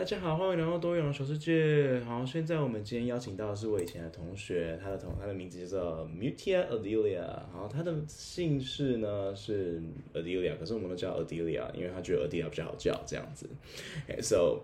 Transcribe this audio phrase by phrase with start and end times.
[0.00, 2.00] 大家好，欢迎来到多元的小世界。
[2.06, 7.26] 好，现在我们今天邀请到的是我以前的同学，他的同他的名字叫做 Meutia Adelia。
[7.52, 9.78] 好，他的姓氏呢是
[10.14, 13.46] Adelia，可是我们都叫 Adelia，因为他觉得 Adelia 比较好叫这样子。
[14.08, 14.62] Okay, so,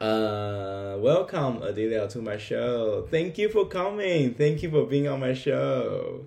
[0.00, 3.06] uh, welcome Adelia to my show.
[3.10, 4.34] Thank you for coming.
[4.34, 6.26] Thank you for being on my show.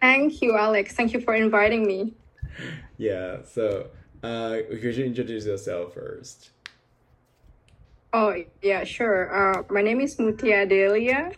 [0.00, 0.94] Thank you, Alex.
[0.94, 2.12] Thank you for inviting me.
[2.98, 3.38] Yeah.
[3.44, 3.86] So,
[4.22, 6.50] uh, could you introduce yourself first?
[8.12, 9.30] Oh, yeah, sure.
[9.58, 11.30] Uh, my name is Meutia Delia.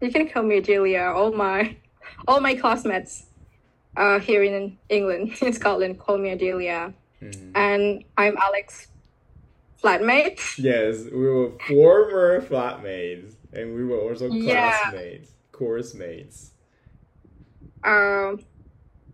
[0.00, 1.12] You can call me Delia.
[1.14, 1.76] All my,
[2.26, 3.26] all my classmates,
[3.96, 6.92] uh, here in England, in Scotland, call me Delia.
[7.54, 8.88] And I'm Alex,
[9.82, 10.58] flatmate.
[10.58, 14.78] Yes, we were former flatmates, and we were also Yeah.
[14.80, 16.52] classmates, course mates.
[17.84, 18.40] Um,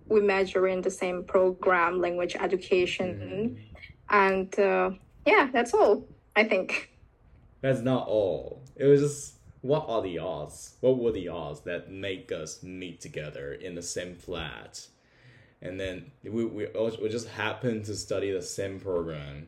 [0.08, 3.56] we major in the same program, language education,
[4.10, 4.90] and uh,
[5.24, 6.06] yeah, that's all.
[6.34, 6.90] I think.
[7.62, 8.62] That's not all.
[8.76, 10.74] It was just what are the odds?
[10.80, 14.86] What were the odds that make us meet together in the same flat?
[15.62, 19.46] And then we we, we just happened to study the same program.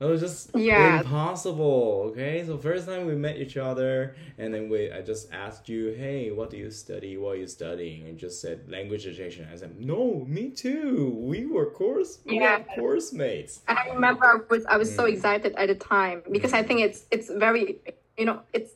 [0.00, 0.98] It was just Yeah.
[1.00, 2.06] impossible.
[2.10, 5.92] Okay, so first time we met each other, and then we I just asked you,
[5.92, 7.16] hey, what do you study?
[7.16, 8.08] What are you studying?
[8.08, 9.48] And just said language education.
[9.52, 11.14] I said, no, me too.
[11.16, 12.58] We were course we Yeah.
[12.58, 13.62] were course mates.
[13.68, 16.80] And I remember I was I was so excited at the time because I think
[16.80, 17.78] it's it's very
[18.18, 18.72] you know it's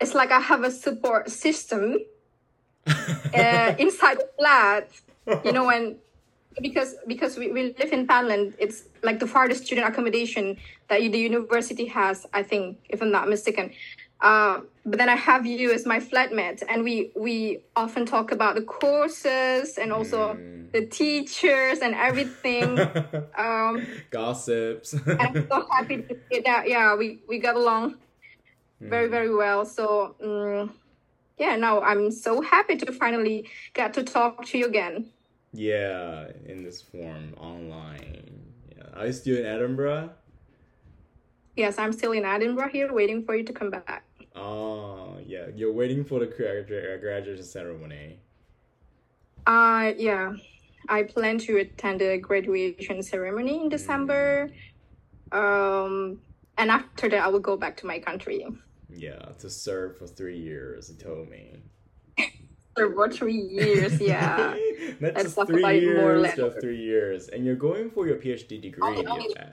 [0.00, 1.96] it's like I have a support system
[3.34, 4.88] uh, inside the flat.
[5.44, 5.98] You know when
[6.60, 10.56] because because we, we live in Thailand, it's like the farthest student accommodation
[10.88, 12.26] that the university has.
[12.32, 13.72] I think if I'm not mistaken.
[14.20, 18.54] Uh, but then I have you as my flatmate, and we we often talk about
[18.54, 20.38] the courses and also
[20.72, 22.78] the teachers and everything.
[23.36, 24.92] Um, Gossips.
[24.92, 26.68] and I'm so happy to see that.
[26.68, 27.96] Yeah, we we got along
[28.80, 29.64] very very well.
[29.64, 30.70] So mm
[31.38, 35.06] yeah, now I'm so happy to finally get to talk to you again.
[35.52, 38.52] Yeah, in this form, online.
[38.74, 38.84] Yeah.
[38.94, 40.10] Are you still in Edinburgh?
[41.56, 44.04] Yes, I'm still in Edinburgh here, waiting for you to come back.
[44.34, 45.48] Oh, yeah.
[45.54, 48.18] You're waiting for the graduation ceremony.
[49.44, 50.34] Uh yeah,
[50.88, 54.50] I plan to attend the graduation ceremony in December.
[55.32, 56.20] Um,
[56.56, 58.46] and after that, I will go back to my country
[58.88, 60.88] Yeah, to serve for three years.
[60.88, 61.56] He told me.
[62.74, 64.00] For about three years.
[64.00, 64.56] Yeah.
[65.00, 66.36] Let's just talk three about it more years, later.
[66.48, 68.82] just three years, and you're going for your PhD degree.
[68.82, 69.50] Only- only- yeah.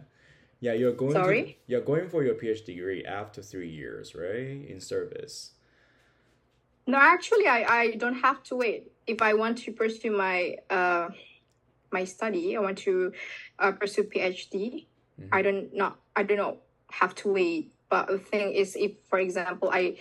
[0.61, 1.13] Yeah, you're going.
[1.13, 1.57] To, Sorry?
[1.67, 4.67] you're going for your PhD degree after three years, right?
[4.67, 5.51] In service.
[6.85, 8.91] No, actually, I, I don't have to wait.
[9.07, 11.09] If I want to pursue my uh,
[11.93, 13.13] my study, I want to
[13.57, 14.85] uh, pursue PhD.
[15.31, 16.57] I don't not I do not know
[16.91, 17.71] have to wait.
[17.89, 19.95] But the thing is, if for example I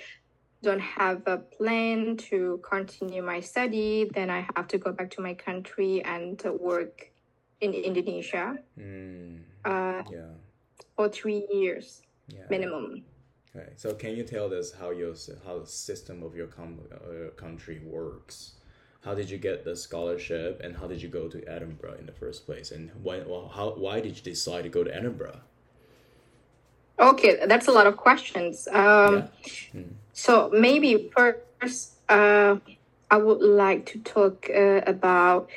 [0.63, 5.21] don't have a plan to continue my study, then I have to go back to
[5.21, 7.11] my country and work
[7.61, 10.35] in Indonesia Mm, uh, yeah.
[10.97, 12.47] for three years Yeah.
[12.51, 13.05] minimum.
[13.57, 15.15] Okay, so can you tell us how your
[15.45, 18.55] how the system of your com- uh, country works?
[19.01, 22.13] How did you get the scholarship, and how did you go to Edinburgh in the
[22.13, 22.71] first place?
[22.71, 25.41] And when, well, how, why did you decide to go to Edinburgh?
[26.99, 28.69] Okay, that's a lot of questions.
[28.73, 29.83] Um, Yeah.
[30.13, 32.57] So maybe first, uh,
[33.11, 35.49] I would like to talk uh, about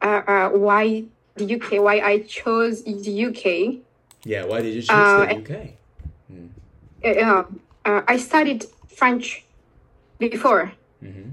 [0.00, 1.04] uh, uh, why
[1.36, 3.44] the UK, why I chose the UK.
[4.24, 5.52] Yeah, why did you choose Uh, the UK?
[7.04, 7.44] Uh,
[7.84, 9.44] uh, I studied French
[10.18, 11.30] before hmm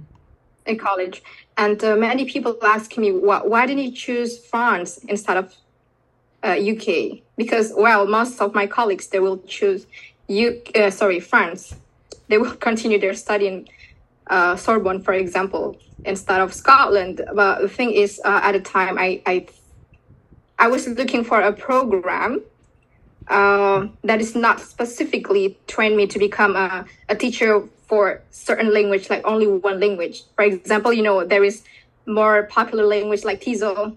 [0.66, 1.24] in college,
[1.58, 5.56] and uh, many people ask me, why, why didn't you choose France instead of
[6.44, 7.24] uh, UK?
[7.42, 9.82] Because well, most of my colleagues they will choose
[10.28, 10.62] U.
[10.76, 11.76] Uh, sorry, France.
[12.30, 13.68] They will continue their study in
[14.28, 17.16] uh, Sorbonne, for example, instead of Scotland.
[17.34, 19.48] But the thing is, uh, at the time, I, I
[20.66, 22.42] I was looking for a program
[23.28, 29.10] uh, that is not specifically train me to become a, a teacher for certain language,
[29.10, 30.24] like only one language.
[30.36, 31.64] For example, you know, there is
[32.06, 33.96] more popular language like TESOL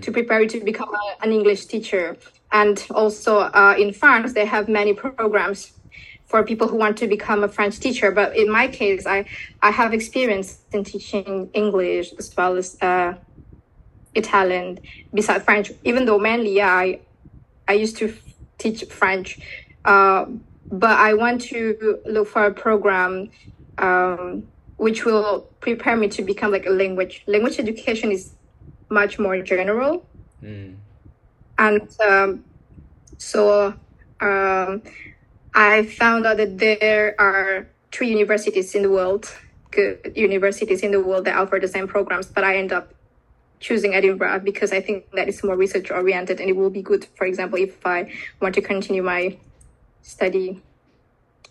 [0.00, 2.16] to prepare you to become a, an English teacher.
[2.52, 5.72] And also uh, in France, they have many programs
[6.26, 8.10] for people who want to become a French teacher.
[8.10, 9.24] But in my case, I,
[9.62, 13.14] I have experience in teaching English as well as uh,
[14.14, 14.78] Italian
[15.12, 17.00] besides French, even though mainly, yeah, I,
[17.66, 18.14] I used to
[18.58, 19.40] teach French.
[19.84, 20.26] Uh,
[20.70, 23.30] but I want to look for a program
[23.78, 24.46] um,
[24.76, 27.22] which will prepare me to become like a language.
[27.26, 28.34] Language education is
[28.90, 30.06] much more general.
[30.42, 30.76] Mm.
[31.58, 32.44] And um,
[33.18, 33.74] so
[34.20, 34.82] um,
[35.54, 39.30] I found out that there are three universities in the world,
[39.70, 42.94] good universities in the world that offer the same programs, but I end up
[43.60, 47.06] choosing Edinburgh because I think that it's more research oriented and it will be good,
[47.16, 49.36] for example, if I want to continue my
[50.02, 50.62] study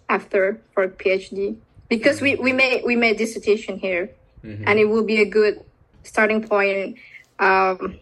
[0.08, 1.58] after for a PhD.
[1.90, 4.10] Because we, we made we made dissertation here
[4.66, 5.64] and it will be a good
[6.04, 6.98] starting point
[7.40, 8.00] um,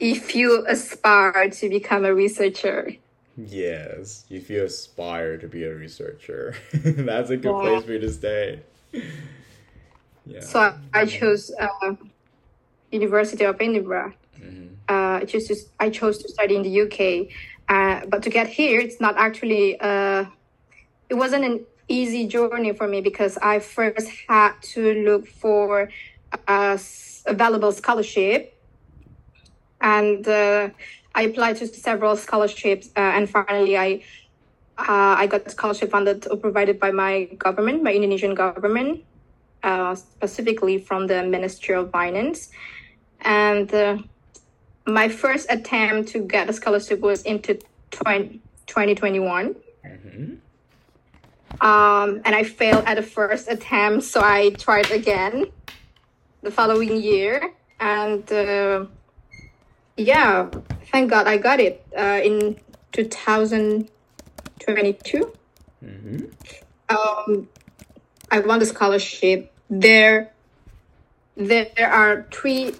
[0.00, 2.90] if you aspire to become a researcher.
[3.36, 7.60] Yes, if you aspire to be a researcher, that's a good Yeah.
[7.60, 8.60] place for you to stay.
[10.26, 10.40] Yeah.
[10.40, 11.94] So I, chose uh,
[12.92, 14.12] University of Edinburgh.
[14.88, 14.92] Uh,
[15.22, 17.28] I chose to, I chose to study in the UK,
[17.68, 19.80] uh, but to get here, it's not actually.
[19.80, 20.26] Uh,
[21.08, 25.90] it wasn't an easy journey for me because I first had to look for
[26.46, 28.59] a s- available scholarship,
[29.80, 30.70] and uh,
[31.14, 34.02] I applied to several scholarships, uh, and finally I.
[34.78, 39.04] Uh, I got a scholarship funded or provided by my government, my Indonesian government,
[39.62, 42.48] uh, specifically from the Ministry of Finance.
[43.20, 43.98] And uh,
[44.86, 47.58] my first attempt to get a scholarship was into
[47.90, 49.54] 20, 2021.
[51.60, 55.46] Um, and I failed at the first attempt, so I tried again
[56.42, 57.52] the following year.
[57.80, 58.86] And uh,
[60.00, 60.48] yeah,
[60.90, 62.58] thank God I got it uh, in
[62.92, 65.32] 2022.
[66.88, 67.48] Um,
[68.30, 69.52] I won the scholarship.
[69.68, 70.32] There,
[71.36, 72.74] there are three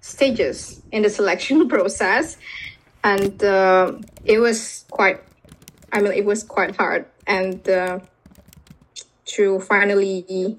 [0.00, 2.38] stages in the selection process,
[3.04, 3.92] and uh,
[4.24, 5.22] it was quite.
[5.92, 8.00] I mean, it was quite hard, and uh,
[9.26, 10.58] to finally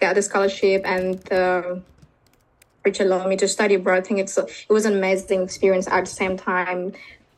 [0.00, 1.76] get the scholarship and uh,
[2.84, 3.98] which allowed me to study abroad.
[3.98, 6.92] I think it's a, it was an amazing experience at the same time,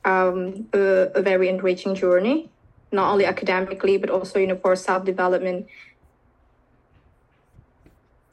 [0.05, 2.51] um, a, a very enriching journey,
[2.93, 5.67] not only academically but also you know for self development.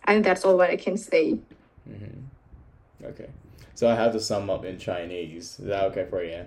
[0.06, 1.38] And that's all what I can say.
[3.04, 3.30] Okay.
[3.76, 5.60] So I have to sum up in Chinese.
[5.60, 6.46] Is that okay for you?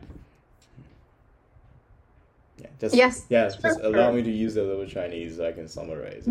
[2.58, 5.68] Yeah, just Yes, yeah, just allow me to use a little Chinese so I can
[5.68, 6.24] summarize.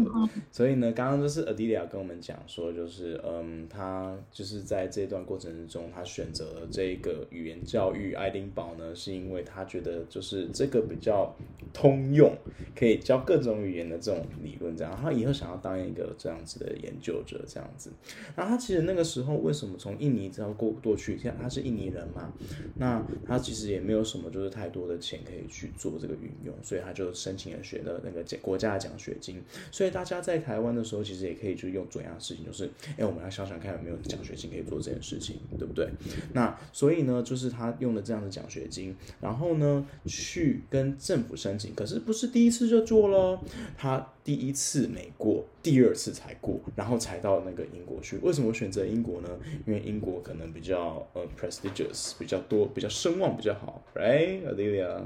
[0.52, 11.36] 所以呢，刚刚就是 Adelia 跟我们讲说，就是嗯，他就是在这段过程之中，他选择了这个语言教育爱丁堡呢，是因为他觉得就是这个比较
[11.72, 12.36] 通用，
[12.76, 17.92] 可以教各种语言的这种理论，这样，他以后想要当一个这样子的研究者，这样子。
[18.36, 21.16] 然后他其实那个时候为什么从印尼这样过过去？
[21.20, 22.34] 像他是印尼人嘛，
[22.76, 29.42] 那他其实也没有什么就是太多的钱可以去做这个运用，所以他就申请了学的那个国家的奖学金。
[29.72, 35.90] 所以大家在台湾的时候，其实也可以去用做一样的事情，就是哎，我们来想想看有没有奖学金可以做这件事情，对不对？
[36.34, 43.42] 那所以呢，就是他用了这样的奖学金，然后呢去跟政府申请，可是不是第一次就做咯，
[43.78, 48.18] 他第一次没过，第二次才过，然后才到那个英国去。
[48.18, 49.30] 为什么选择英国呢？
[49.68, 55.02] 因为英国可能比较呃 prestigious，比较多，比较声望比较好，Right？Adelia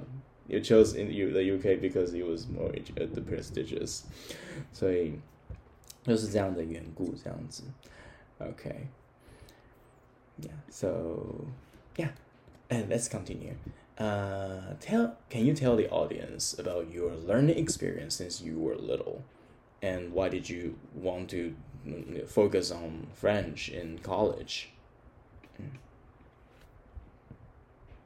[0.49, 4.05] Adelia, you chose in you the UK because it was more uh, the prestigious，
[4.73, 5.19] 所以
[6.03, 7.63] 就是这样的缘故，这样子。
[8.39, 8.89] Okay.
[10.41, 10.57] Yeah.
[10.69, 11.47] So,
[11.97, 12.11] yeah.
[12.69, 13.55] And let's continue.
[13.97, 19.23] Uh, tell can you tell the audience about your learning experience since you were little,
[19.81, 21.55] and why did you want to
[21.87, 24.71] mm, focus on French in college?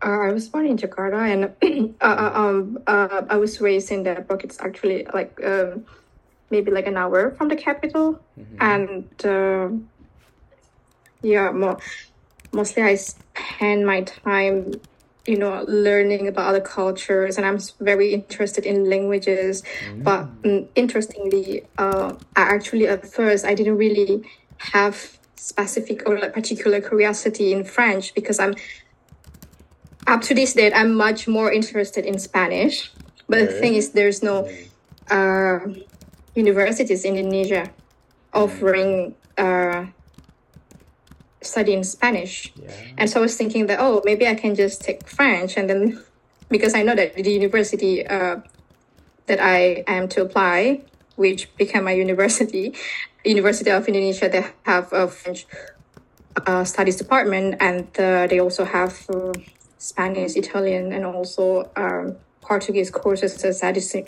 [0.04, 4.04] Uh, I was born in Jakarta, and uh, uh, um, uh, I was raised in
[4.04, 4.44] Depok.
[4.44, 5.86] It's actually like um,
[6.50, 8.20] maybe like an hour from the capital,
[8.60, 9.70] and uh,
[11.22, 11.80] yeah, mo-
[12.52, 14.74] mostly I spend my time,
[15.26, 19.64] you know, learning about other cultures, and I'm very interested in languages.
[20.04, 24.24] But mm, interestingly, uh, I actually at first I didn't really
[24.58, 28.56] have specific or like particular curiosity in French because I'm
[30.08, 32.92] up to this date, I'm much more interested in Spanish.
[33.28, 34.50] But the thing is, there's no
[35.10, 35.60] uh,
[36.36, 37.72] universities in Indonesia
[38.34, 39.86] offering uh,
[41.42, 42.52] study in Spanish.
[42.56, 42.72] Yeah.
[42.98, 45.58] And so I was thinking that, oh, maybe I can just take French.
[45.58, 46.04] And then,
[46.50, 48.38] because I know that the university uh,
[49.28, 50.82] that I am to apply,
[51.16, 52.74] which became my university,
[53.24, 55.46] University of Indonesia, they have a French
[56.46, 59.32] uh, studies department, and uh, they also have uh,
[59.84, 63.62] Spanish, Italian, and also um, Portuguese courses as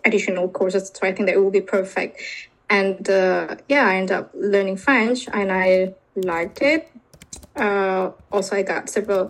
[0.06, 0.90] additional courses.
[0.94, 2.22] So I think that it will be perfect.
[2.70, 6.90] And uh, yeah, I ended up learning French, and I liked it.
[7.58, 9.30] Uh, also, I got several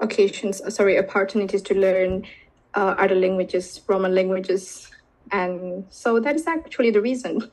[0.00, 2.26] occasions, sorry, opportunities to learn
[2.74, 4.90] uh, other languages, Roman languages,
[5.30, 7.48] and so that is actually the reason.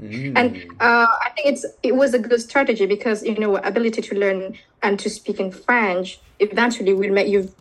[0.00, 4.14] And uh, I think it's it was a good strategy because you know ability to
[4.18, 7.52] learn and to speak in French eventually will make you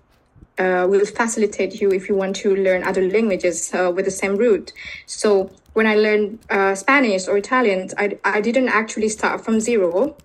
[0.59, 4.35] uh, will facilitate you if you want to learn other languages uh, with the same
[4.35, 4.73] root.
[5.05, 10.15] So when I learned uh, Spanish or Italian, I I didn't actually start from zero.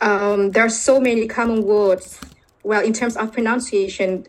[0.00, 2.20] Um, there are so many common words.
[2.62, 4.26] Well, in terms of pronunciation,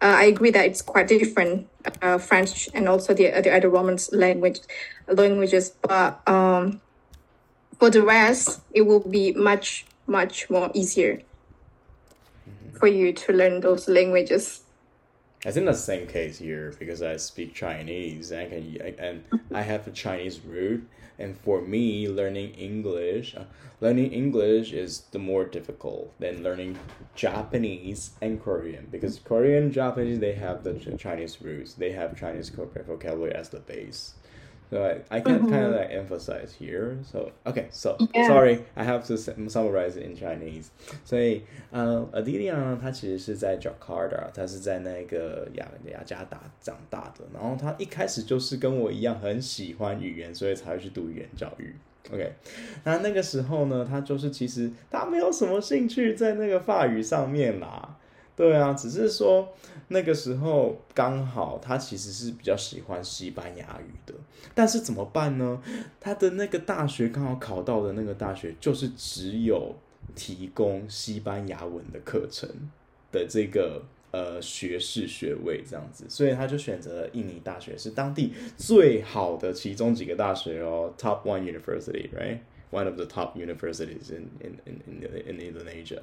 [0.00, 1.68] uh, I agree that it's quite different,
[2.02, 4.60] uh, French and also the, the other Romance language
[5.08, 5.72] languages.
[5.82, 6.80] But um,
[7.78, 11.22] for the rest, it will be much much more easier
[12.78, 14.62] for you to learn those languages.
[15.46, 19.62] I think the same case here because I speak Chinese and I can and I
[19.62, 20.88] have a Chinese root.
[21.20, 23.44] And for me, learning English, uh,
[23.80, 26.78] learning English is the more difficult than learning
[27.14, 31.74] Japanese and Korean because Korean Japanese they have the Chinese roots.
[31.74, 34.14] They have Chinese vocabulary as the base.
[34.70, 36.98] So I, can kind of like emphasize here.
[37.02, 38.28] So okay, so Yeah.
[38.28, 40.66] sorry, I have to summarize it in Chinese.
[41.04, 47.24] 所以呃，Adelia 呢，她其实是在 Jakarta，她是在那个雅雅加达长大的。
[47.32, 51.74] 然后她一开始就是跟我一样很喜欢语言，所以才会去读语言教育。
[52.12, 52.32] OK，
[52.84, 57.96] 那那个时候呢，她就是其实她没有什么兴趣在那个法语上面啦。
[58.38, 59.52] 对啊，只是说
[59.88, 64.14] 那个时候刚好他其实是比较喜欢西班牙语的，
[64.54, 65.60] 但是怎么办呢？
[65.98, 69.74] 他的那个大学刚好考到的那个大学就是只有
[70.14, 72.48] 提供西班牙文的课程
[73.10, 82.38] 的这个呃学士学位这样子，所以他就选择了印尼大学，是当地最好的其中几个大学哦，Top One University，right？
[82.70, 86.00] One of the top universities in in in in, in Indonesia，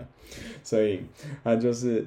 [0.64, 1.02] 所以
[1.44, 2.06] 他就是，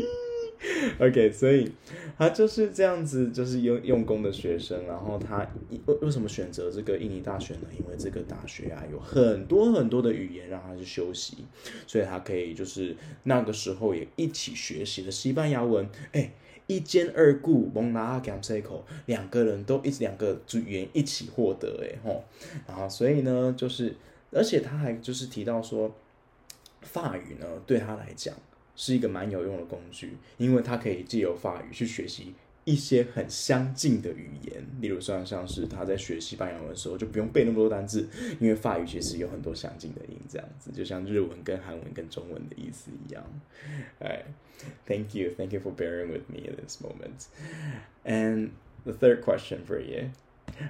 [0.98, 1.72] OK，所以
[2.16, 4.86] 他就是这样子，就是用用功的学生。
[4.86, 5.46] 然后他
[5.86, 7.68] 为为什么选择这个印尼大学呢？
[7.78, 11.38] 因为这个大学啊有很多很多的语言让他去修习，
[11.86, 15.88] 所以他可以就是那个时候也一起学习了西班牙文。
[16.12, 16.32] 哎。
[16.66, 22.24] 一兼二顾，蒙拿阿甘塞口，两个人都一两个组员一起获得，哎吼，
[22.66, 23.94] 然后所以呢，就是
[24.32, 25.94] 而且他还就是提到说，
[26.82, 28.34] 法语呢对他来讲
[28.74, 32.34] 是一个蛮有用的工具，因为他可以借由法语去学习
[32.65, 38.07] 一些很相近的语言，例如像像是他在学西班牙文的时候就不用背那么多单字，
[38.39, 43.23] 因为法语其实有很多相近的音，这样子就像日文跟韩文跟中文的意思一样。
[43.99, 44.23] 哎，
[44.85, 47.25] Thank you, thank you for bearing with me in this moment.
[48.05, 48.51] And
[48.85, 50.11] the third question for you,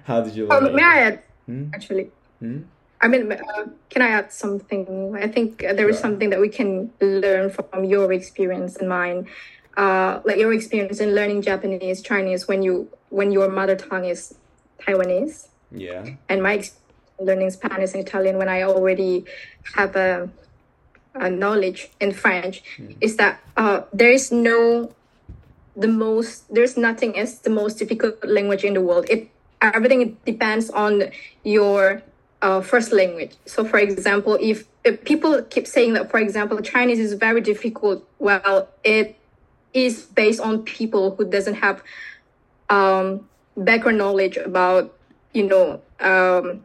[0.05, 0.67] how did you learn?
[0.67, 1.71] Um, may I add, Hmm?
[1.74, 2.12] actually?
[2.39, 2.60] Hmm?
[3.01, 5.13] I mean, uh, can I add something?
[5.15, 6.03] I think uh, there is Sure.
[6.03, 9.25] something that we can learn from your experience and mine.
[9.76, 14.35] Uh, like your experience in learning Japanese, Chinese when you when your mother tongue is
[14.80, 16.06] Taiwanese, Yeah.
[16.28, 16.83] and my experience
[17.18, 19.25] learning Spanish and Italian when I already
[19.75, 20.28] have a,
[21.14, 22.62] a knowledge in French
[23.00, 24.92] is that uh, there is no
[25.76, 29.06] the most there's nothing as the most difficult language in the world.
[29.09, 29.30] It
[29.61, 31.04] everything depends on
[31.42, 32.02] your
[32.42, 33.33] uh, first language.
[33.47, 38.06] So, for example, if, if people keep saying that, for example, Chinese is very difficult,
[38.18, 39.16] well, it
[39.76, 41.83] is based on people who doesn't have
[42.71, 43.28] um,
[43.59, 44.97] background knowledge about
[45.35, 46.64] you know um,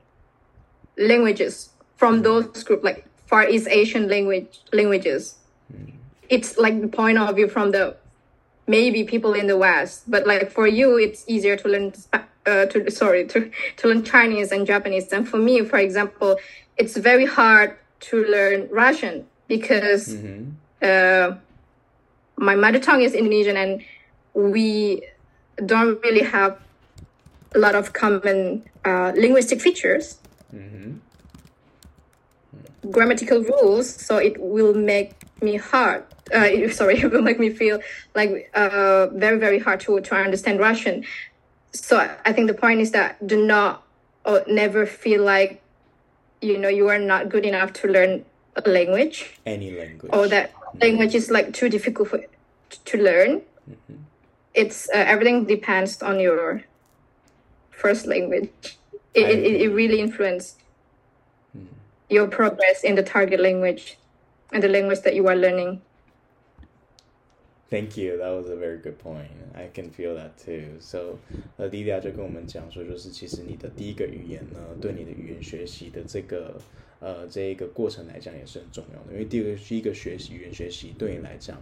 [0.98, 5.36] languages from those group like Far East Asian language languages.
[6.30, 7.98] It's like the point of view from the
[8.66, 11.94] maybe people in the West, but like for you, it's easier to learn
[12.46, 15.12] uh, to sorry to to learn Chinese and Japanese.
[15.12, 16.38] And for me, for example,
[16.78, 17.78] it's very hard
[18.08, 20.16] to learn Russian because
[20.82, 21.36] uh,
[22.42, 23.82] my mother tongue is Indonesian, and
[24.34, 25.04] we
[25.66, 26.60] don't really have
[27.56, 30.18] a lot of common uh, linguistic features,
[32.90, 33.88] grammatical rules.
[33.94, 36.04] So it will make me hard.
[36.34, 37.80] Uh, sorry, it will make me feel
[38.16, 41.04] like uh, very very hard to to understand Russian.
[41.74, 43.84] So I- I think the point is that do not
[44.26, 45.62] or never feel like
[46.42, 48.26] you know you are not good enough to learn
[48.57, 50.13] a language Any language.
[50.13, 52.21] or that language is like too difficult for,
[52.85, 53.43] to learn.
[54.55, 56.63] It's uh, everything depends on your
[57.71, 58.79] first language.
[59.15, 60.57] It, it, it- it really influences
[62.09, 63.99] your progress in the target language
[64.53, 65.81] and the language that you are learning.
[67.69, 68.17] Thank you.
[68.17, 69.27] That was a very good point.
[69.57, 70.77] I can feel that too.
[70.81, 71.19] So，
[71.57, 76.55] 呃，莉莉亚就跟我们讲说，就是其实你的第一个语言呢，对你的语言学习的这个
[77.01, 79.13] 呃这一个过程来讲也是很重要的。
[79.13, 81.57] 因为第二个是一个学习语言学习对你来讲，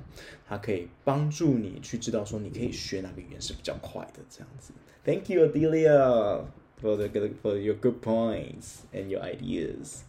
[0.48, 4.72] 它可以帮助你去知道说你可以学哪个语言是比较快的这样子。
[5.04, 6.44] Thank you, Adelia,
[6.80, 10.02] for the good for your good points and your ideas.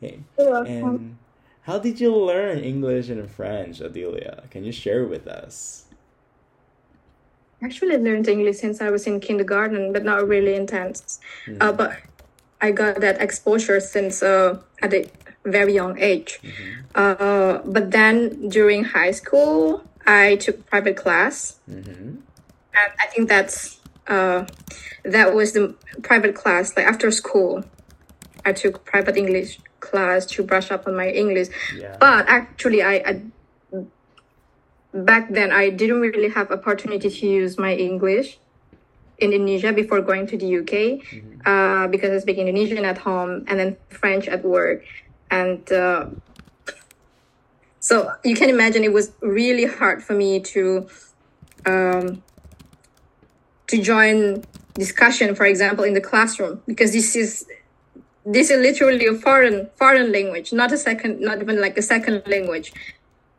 [0.00, 0.20] Okay.
[0.36, 1.16] And
[1.62, 4.44] how did you learn English and French, Adelia?
[4.50, 5.86] Can you share with us?
[7.62, 11.18] I actually learned English since I was in kindergarten, but not really intense.
[11.46, 11.56] Mm.
[11.60, 11.92] Uh, but
[12.61, 15.09] I got that exposure since uh, at a
[15.45, 16.39] very young age.
[16.43, 16.81] Mm-hmm.
[16.95, 21.91] Uh, but then during high school, I took private class, mm-hmm.
[21.91, 24.45] and I think that's uh,
[25.03, 26.75] that was the private class.
[26.75, 27.63] Like after school,
[28.45, 31.49] I took private English class to brush up on my English.
[31.75, 31.95] Yeah.
[31.99, 33.21] But actually, I, I
[34.93, 38.39] back then I didn't really have opportunity to use my English
[39.21, 41.41] Indonesia before going to the UK mm-hmm.
[41.45, 44.83] uh, because I speak Indonesian at home and then French at work,
[45.31, 46.07] and uh,
[47.79, 50.87] so you can imagine it was really hard for me to
[51.65, 52.23] um,
[53.67, 57.45] to join discussion, for example, in the classroom because this is
[58.25, 62.23] this is literally a foreign foreign language, not a second, not even like a second
[62.27, 62.73] language.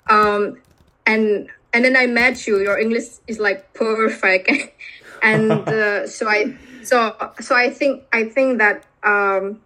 [0.08, 0.58] Um,
[1.06, 2.60] and and then I met you.
[2.60, 4.50] Your English is like perfect,
[5.22, 9.60] and uh, so I so so I think I think that um,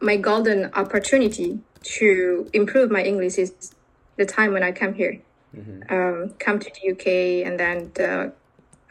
[0.00, 3.74] my golden opportunity to improve my English is
[4.16, 5.20] the time when I come here,
[5.54, 5.94] mm-hmm.
[5.94, 8.30] um, come to the UK, and then uh,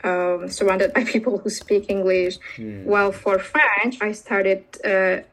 [0.08, 2.38] um, surrounded by people who speak English.
[2.58, 2.86] Mm.
[2.86, 5.24] While for French, I started uh,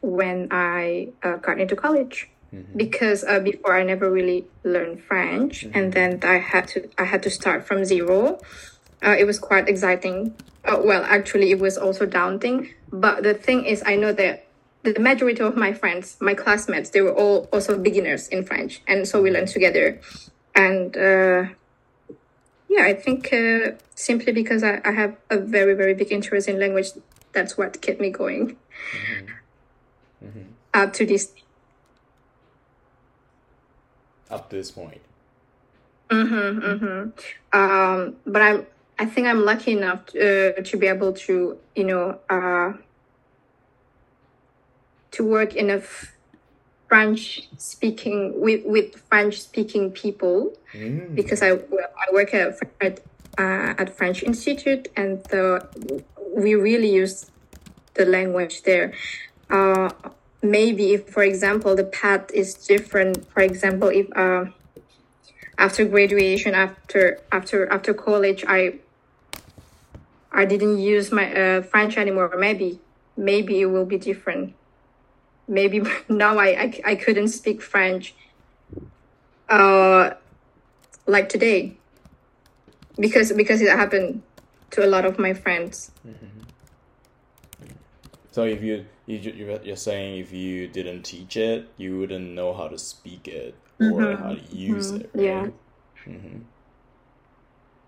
[0.00, 2.28] when I uh, got into college.
[2.54, 2.78] Mm-hmm.
[2.78, 5.78] Because uh, before I never really learned French, mm-hmm.
[5.78, 8.40] and then I had to I had to start from zero.
[9.04, 10.34] Uh, it was quite exciting.
[10.64, 12.74] Uh, well, actually, it was also daunting.
[12.92, 14.46] But the thing is, I know that
[14.82, 19.06] the majority of my friends, my classmates, they were all also beginners in French, and
[19.06, 20.00] so we learned together.
[20.54, 21.46] And uh,
[22.68, 26.58] yeah, I think uh, simply because I, I have a very very big interest in
[26.58, 26.88] language,
[27.32, 28.56] that's what kept me going
[28.92, 30.26] mm-hmm.
[30.26, 30.42] Mm-hmm.
[30.74, 31.32] up to this.
[34.30, 35.00] Up to this point.
[36.10, 37.58] Mm-hmm, mm-hmm.
[37.58, 38.66] Um, but I'm.
[38.98, 42.72] I think I'm lucky enough to, uh, to be able to, you know, uh,
[45.12, 45.80] to work in a
[46.88, 51.14] French speaking with with French speaking people mm.
[51.14, 53.00] because I I work at at,
[53.36, 55.68] uh, at French Institute and the,
[56.34, 57.30] we really use
[57.94, 58.94] the language there.
[59.50, 59.90] Uh,
[60.42, 63.30] maybe if, for example, the path is different.
[63.32, 64.46] For example, if uh,
[65.58, 68.78] after graduation, after after after college, I
[70.30, 72.34] I didn't use my uh, French anymore.
[72.36, 72.80] Maybe
[73.16, 74.54] maybe it will be different
[75.48, 78.14] maybe now I, I, I couldn't speak French
[79.48, 80.10] uh,
[81.06, 81.76] like today
[83.00, 84.22] because because it happened
[84.70, 85.90] to a lot of my friends.
[86.06, 86.26] Mm-hmm.
[88.30, 92.68] So if you, you you're saying if you didn't teach it, you wouldn't know how
[92.68, 94.22] to speak it or mm-hmm.
[94.22, 95.00] how to use mm-hmm.
[95.00, 95.10] it.
[95.14, 95.24] Right?
[95.24, 96.18] Yeah.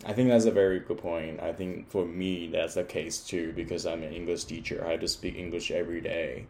[0.07, 1.41] I think that's a very good point.
[1.41, 4.85] I think for me that's the case too because I'm an English teacher.
[4.87, 6.47] I have to speak English every day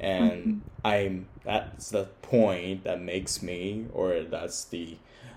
[0.00, 0.86] and mm-hmm.
[0.86, 4.96] i'm that's the point that makes me or that's the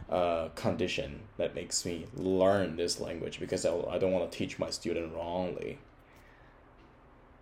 [0.09, 4.59] uh, condition that makes me learn this language because I, I don't want to teach
[4.59, 5.79] my student wrongly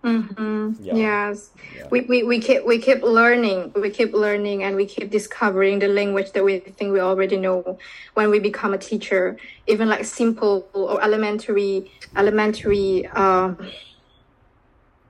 [0.04, 0.84] Mm-hmm.
[0.84, 0.96] Yeah.
[0.96, 1.88] Yes, yeah.
[1.92, 5.88] We, we we keep we keep learning, we keep learning, and we keep discovering the
[5.88, 7.78] language that we think we already know.
[8.16, 9.38] When we become a teacher,
[9.68, 13.54] even like simple or elementary elementary uh,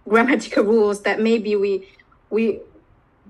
[0.07, 1.87] grammatical rules that maybe we
[2.29, 2.59] we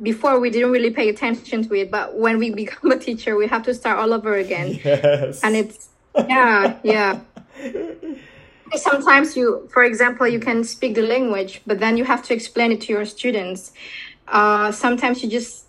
[0.02, 3.46] before we didn't really pay attention to it but when we become a teacher we
[3.46, 5.44] have to start all over again yes.
[5.44, 5.90] and it's
[6.28, 7.20] yeah yeah
[8.76, 12.72] sometimes you for example you can speak the language but then you have to explain
[12.72, 13.72] it to your students
[14.28, 15.66] uh, sometimes you just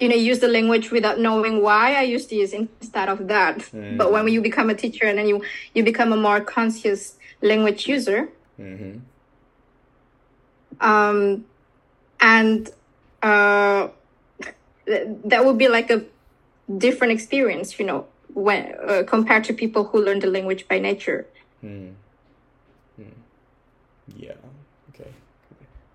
[0.00, 3.96] you know use the language without knowing why i use this instead of that mm-hmm.
[3.96, 5.42] but when you become a teacher and then you
[5.74, 8.98] you become a more conscious language user mm-hmm.
[10.80, 11.44] um,
[12.20, 12.70] and
[13.22, 13.88] uh,
[14.86, 16.04] that would be like a
[16.78, 21.26] different experience you know when uh, compared to people who learn the language by nature
[21.64, 21.92] mm.
[22.96, 23.08] Hmm.
[24.16, 24.34] yeah
[24.90, 25.10] okay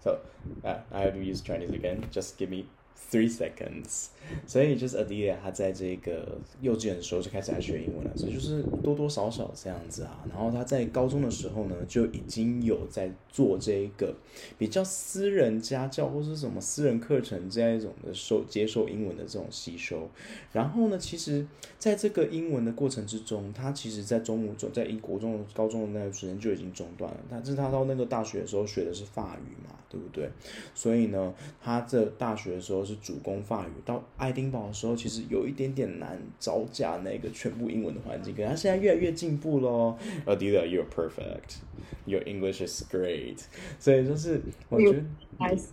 [0.03, 0.19] so
[0.63, 2.65] uh, i have to use chinese again just give me
[3.09, 4.07] three seconds。
[4.45, 10.25] 所以就是 Adelia，她在这个幼稚园的时候就开始来学英文了，所以就是多多少少这样子啊。
[10.29, 14.13] 然后她在高中的时候呢，就已经有在做这个
[14.57, 20.09] 比较私人家教或是什么私人课程这样一种的受接受英文的这种吸收。
[20.51, 21.47] 然后呢，其实
[21.79, 27.17] 在这个英文的过程之中，她其实在中午中在英国中高中的那段时间就已经中断了。
[27.29, 30.29] 但是她到那个大学的时候学的是法语嘛，对不对？
[30.75, 38.35] 所以呢，她这大学的时候是主攻法语，到爱丁堡的时候，其实有一点点难招架那个全部英文的环境。
[38.35, 39.97] 可是他现在越来越进步喽。
[40.25, 41.57] Adelia, you're perfect.
[42.05, 43.39] Your English is great.
[43.79, 45.03] 所以就是我觉得
[45.39, 45.65] Nice.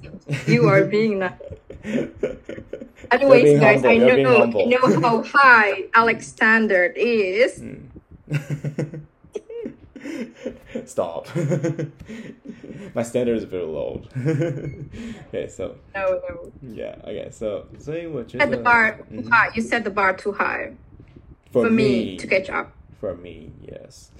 [0.46, 1.32] You are being nice.
[3.10, 4.60] Anyways, guys, I humble, know.
[4.60, 7.62] I know how high Alex standard is.
[10.86, 11.28] Stop.
[12.94, 14.02] My standard is very low.
[15.28, 15.76] okay, so.
[15.94, 16.52] No, no.
[16.62, 16.96] Yeah.
[17.04, 17.66] Okay, so.
[17.78, 19.28] so you At the bar, mm-hmm.
[19.28, 19.50] high.
[19.54, 20.72] You set the bar too high.
[21.50, 22.72] For, for me, me to catch up.
[22.98, 24.10] For me, yes.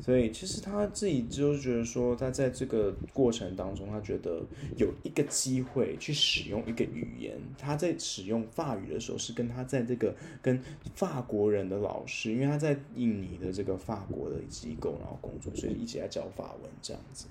[0.00, 4.40] 所以其实他自己就觉得说，他在这个过程当中，他觉得
[4.76, 7.36] 有一个机会去使用一个语言。
[7.58, 10.62] 他在使用法语的时候，是跟他在这个跟
[10.94, 17.26] 法国人的老师，因为他在印尼的这个法国的机构然后工作，所以一起来教法文这样子。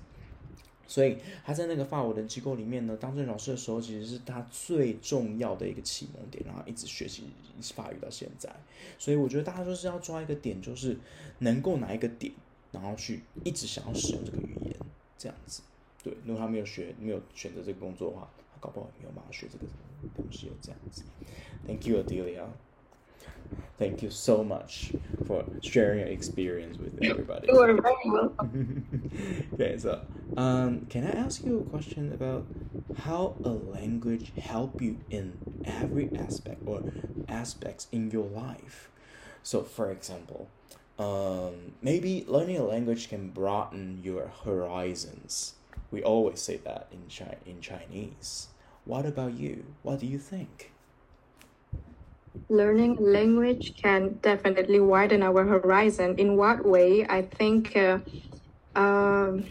[0.86, 7.24] 所以他在那个法国的机构里面呢，当这个老师的时候，其实是他最重要的一个启蒙点，然后一直学习
[7.74, 8.50] 法语到现在。
[8.98, 10.96] 所以我觉得大家就是要抓一个点，就是
[11.38, 12.32] 能够哪一个点，
[12.71, 14.75] 然后去一直想要使用这个语言，
[15.17, 15.61] 这样子。
[16.03, 19.65] 对，如果他没有学，没有选择这个工作的话，他搞不好也没有办法学这个
[20.15, 21.03] 东西，有这样子。
[21.65, 22.47] Thank you, Adelia.
[23.77, 24.93] Thank you so much
[25.27, 27.47] for sharing your experience with everybody.
[27.47, 28.85] You are very welcome.
[29.53, 30.01] okay, so
[30.37, 32.45] um, can I ask you a question about
[32.97, 36.83] how a language help you in every aspect or
[37.27, 38.89] aspects in your life?
[39.43, 40.47] So, for example,
[41.00, 45.54] um, maybe learning a language can broaden your horizons.
[45.90, 48.48] We always say that in Chi- in Chinese.
[48.84, 49.64] What about you?
[49.82, 50.72] What do you think?
[52.48, 56.16] Learning a language can definitely widen our horizon.
[56.18, 57.06] In what way?
[57.08, 57.98] I think uh,
[58.76, 59.44] um,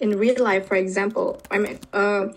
[0.00, 2.28] in real life, for example, I mean, uh,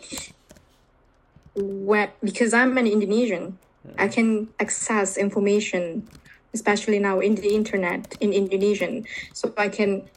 [1.56, 3.58] when, because I'm an Indonesian,
[3.98, 6.08] I can access information,
[6.54, 9.06] especially now in the internet in Indonesian.
[9.34, 10.10] So I can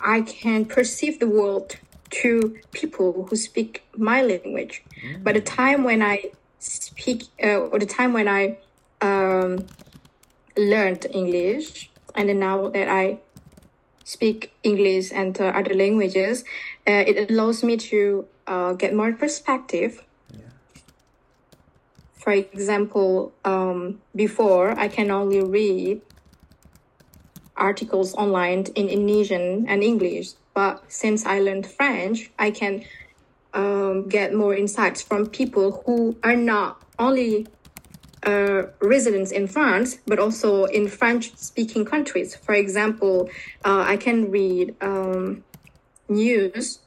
[0.00, 1.76] I can perceive the world
[2.10, 4.84] through people who speak my language.
[5.22, 8.58] By the time when I speak, uh, or the time when I
[9.00, 9.66] um,
[10.56, 13.18] learned English, and then now that I
[14.04, 16.44] speak English and uh, other languages,
[16.86, 20.02] uh, it allows me to uh, get more perspective.
[22.26, 26.02] For example, um, before I can only read
[27.56, 32.82] articles online in Indonesian and English, but since I learned French, I can
[33.54, 37.46] um, get more insights from people who are not only
[38.24, 42.34] uh, residents in France, but also in French speaking countries.
[42.34, 43.30] For example,
[43.64, 45.44] uh, I can read um,
[46.08, 46.80] news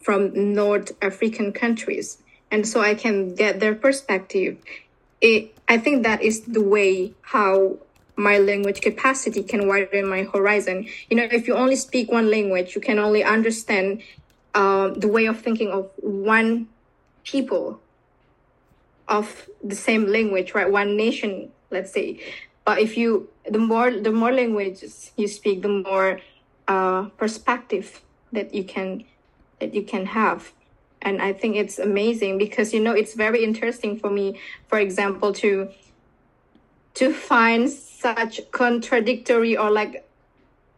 [0.00, 2.16] from North African countries,
[2.50, 4.58] and so I can get their perspective.
[5.20, 7.78] It, I think that is the way how
[8.16, 10.86] my language capacity can widen my horizon.
[11.10, 14.02] You know, if you only speak one language, you can only understand
[14.54, 16.68] uh, the way of thinking of one
[17.24, 17.80] people
[19.08, 20.70] of the same language, right?
[20.70, 22.20] One nation, let's say.
[22.64, 26.20] But if you, the more the more languages you speak, the more
[26.66, 29.04] uh, perspective that you can
[29.60, 30.52] that you can have.
[31.06, 35.32] And I think it's amazing because you know it's very interesting for me, for example,
[35.34, 35.70] to
[36.94, 40.04] to find such contradictory or like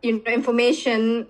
[0.03, 1.27] you know information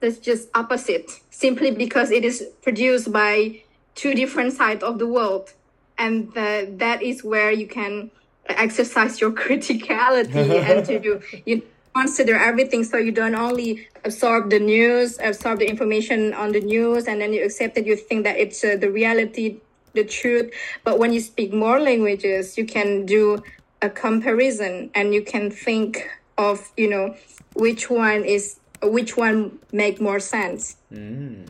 [0.00, 3.62] that's just opposite simply because it is produced by
[3.94, 5.52] two different sides of the world.
[5.98, 8.10] And the, that is where you can
[8.46, 11.62] exercise your criticality and to you
[11.98, 17.06] consider everything so you don't only absorb the news absorb the information on the news
[17.08, 19.46] and then you accept it you think that it's uh, the reality
[19.94, 20.52] the truth
[20.84, 23.42] but when you speak more languages you can do
[23.82, 27.14] a comparison and you can think of you know
[27.54, 31.46] which one is which one make more sense Mm,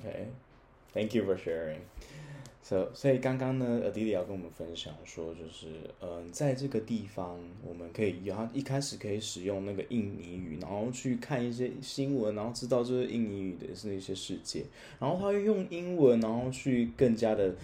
[0.00, 0.26] okay.
[0.92, 1.80] Thank you for sharing.
[2.68, 5.68] 所所以刚刚呢呃，迪迪要跟我们分享说，就是
[6.00, 14.64] 嗯，在这个地方，我们可以，然后一开始可以使用那个印尼语，然后去看一些新闻，然后知道这是印尼语的是那些世界，
[14.98, 17.54] 然后他会用英文，然后去更加的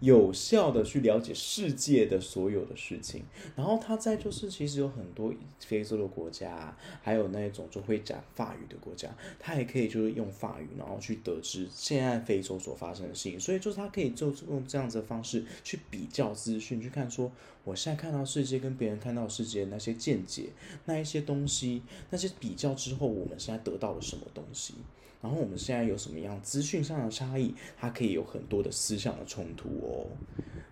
[0.00, 3.24] 有效的去了解世界的所有的事情，
[3.56, 9.08] 然后他在就是其实有很多非洲的国家，还有那种就会讲法语的国家，
[9.40, 17.32] 他也可以就是用法语，然后去得知现在非洲所发生的事情，所以就是他可以做出用这样子的方式去比较资讯，去看说
[17.64, 20.50] 我现在看到世界跟别人看到世界那些见解，
[20.84, 24.74] 那一些东西，那些比较之后，我们现在得到了什么东西？
[25.20, 27.54] 然后我们现在有什么样资讯上的差异？
[27.78, 30.06] 它可以有很多的思想的冲突哦。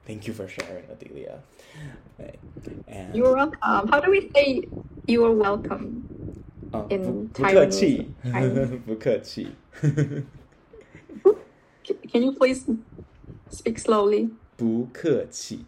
[0.07, 1.39] Thank you for sharing, Adelia.
[2.89, 3.89] And you're welcome.
[3.89, 4.69] How do we say
[5.07, 6.03] you are welcome?
[6.73, 8.09] 啊，不不客气，
[8.85, 9.47] 不客气。
[12.13, 12.65] Can you please
[13.50, 14.32] Speak slowly.
[14.58, 15.66] 不客气。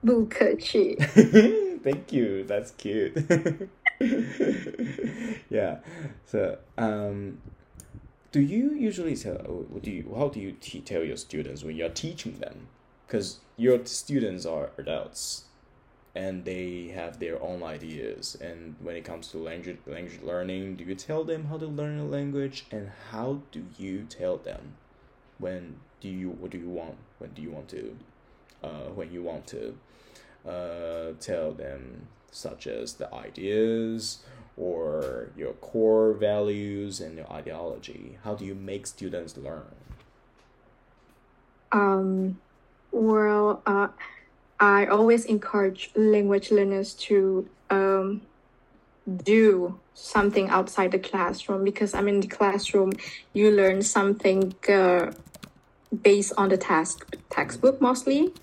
[0.00, 0.96] 不客气。
[1.82, 2.44] Thank you.
[2.44, 3.14] That's cute.
[5.50, 5.78] yeah.
[6.24, 7.38] So, um,
[8.30, 9.66] do you usually tell?
[9.82, 10.14] Do you?
[10.16, 10.52] How do you
[10.84, 12.68] tell your students when you're teaching them?
[13.06, 15.44] Because your students are adults,
[16.14, 18.36] and they have their own ideas.
[18.40, 21.98] And when it comes to language language learning, do you tell them how to learn
[21.98, 24.74] a language, and how do you tell them
[25.39, 27.97] When do you what do you want when do you want to
[28.63, 29.77] uh, when you want to
[30.47, 34.19] uh, tell them such as the ideas
[34.55, 38.17] or your core values and your ideology?
[38.23, 39.75] How do you make students learn?
[41.71, 42.39] Um
[42.91, 43.89] well uh,
[44.59, 48.21] i always encourage language learners to um,
[49.23, 52.91] do something outside the classroom because i'm in the classroom
[53.33, 55.11] you learn something uh,
[56.01, 58.33] based on the task textbook mostly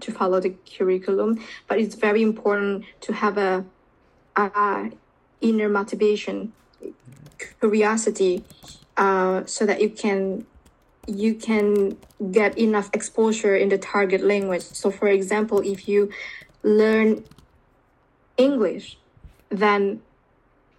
[0.00, 3.64] to follow the curriculum but it's very important to have a,
[4.36, 4.90] a
[5.40, 6.52] inner motivation
[7.60, 8.44] curiosity
[8.96, 10.46] uh, so that you can
[11.06, 11.96] you can
[12.32, 14.62] get enough exposure in the target language.
[14.62, 16.10] So for example if you
[16.62, 17.22] learn
[18.36, 18.98] english
[19.50, 20.00] then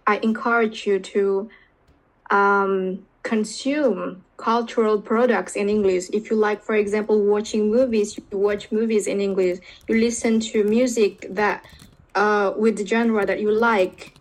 [0.06, 1.48] i encourage you to
[2.30, 6.08] um, consume cultural products in English.
[6.12, 9.58] If you like, for example, watching movies, you watch movies in English.
[9.88, 11.64] You listen to music that
[12.14, 14.14] uh, with the genre that you like,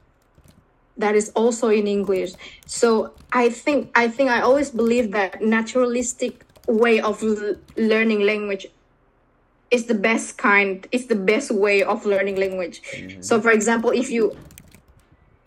[0.97, 2.31] that is also in English.
[2.65, 7.23] So I think I think I always believe that naturalistic way of
[7.77, 8.65] learning language
[9.71, 10.87] is the best kind.
[10.91, 12.81] It's the best way of learning language.
[12.81, 13.21] Mm-hmm.
[13.21, 14.31] So, for example, if you,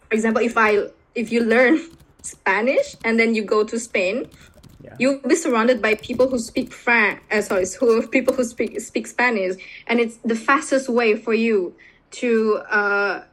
[0.09, 1.80] for example, if I if you learn
[2.22, 4.28] Spanish and then you go to Spain,
[4.83, 4.94] yeah.
[4.98, 7.20] you'll be surrounded by people who speak French.
[7.30, 9.56] Uh, sorry, who people who speak speak Spanish,
[9.87, 11.74] and it's the fastest way for you
[12.12, 13.24] to uh,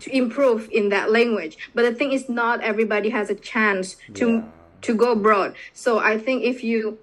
[0.00, 1.56] to improve in that language.
[1.74, 4.42] But the thing is, not everybody has a chance to yeah.
[4.82, 5.54] to go abroad.
[5.72, 6.98] So I think if you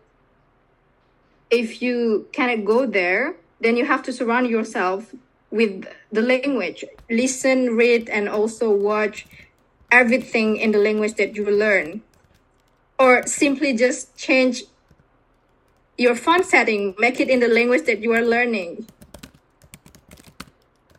[1.49, 5.13] if you cannot go there, then you have to surround yourself
[5.51, 6.85] with the language.
[7.09, 9.25] Listen, read, and also watch
[9.91, 12.01] everything in the language that you learn.
[12.99, 14.63] Or simply just change
[15.97, 18.87] your font setting make it in the language that you are learning.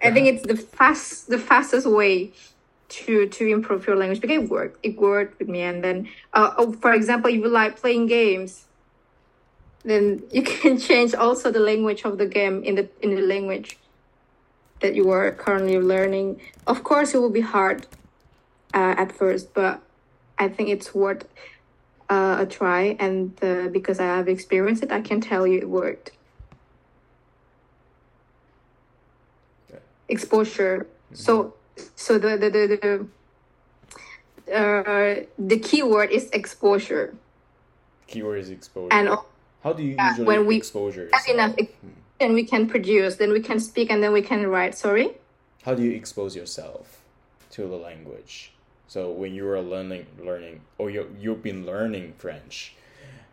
[0.03, 2.33] I think it's the fast the fastest way
[2.89, 4.21] to to improve your language.
[4.21, 5.63] Because it worked it worked with me.
[5.63, 8.67] And then uh, oh, for example if you like playing games
[9.85, 13.79] then you can change also the language of the game in the in the language
[14.81, 17.87] that you are currently learning of course it will be hard
[18.75, 19.81] uh, at first, but
[20.39, 21.27] I think it's worth
[22.09, 22.97] uh, a try.
[22.99, 26.13] And uh, because I have experienced it, I can tell you it worked.
[30.09, 30.87] Exposure.
[30.87, 31.15] Mm-hmm.
[31.15, 31.55] So,
[31.95, 33.09] so the the the,
[34.47, 37.15] the uh, the keyword is exposure.
[38.09, 38.93] Keyword is exposure.
[38.93, 39.09] And
[39.63, 41.11] how do you yeah, usually when we exposure?
[41.13, 42.35] Have enough, and hmm.
[42.35, 44.75] we can produce, then we can speak, and then we can write.
[44.75, 45.11] Sorry.
[45.63, 47.03] How do you expose yourself
[47.51, 48.53] to the language?
[48.89, 52.75] So when you are learning learning or you you've been learning French,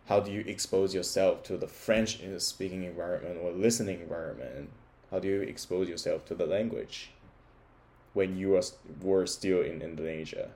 [0.08, 4.70] how do you expose yourself to the French speaking environment or listening environment?
[5.10, 7.10] How do you expose yourself to the language
[8.12, 8.62] when you are,
[9.00, 10.50] were still in Indonesia?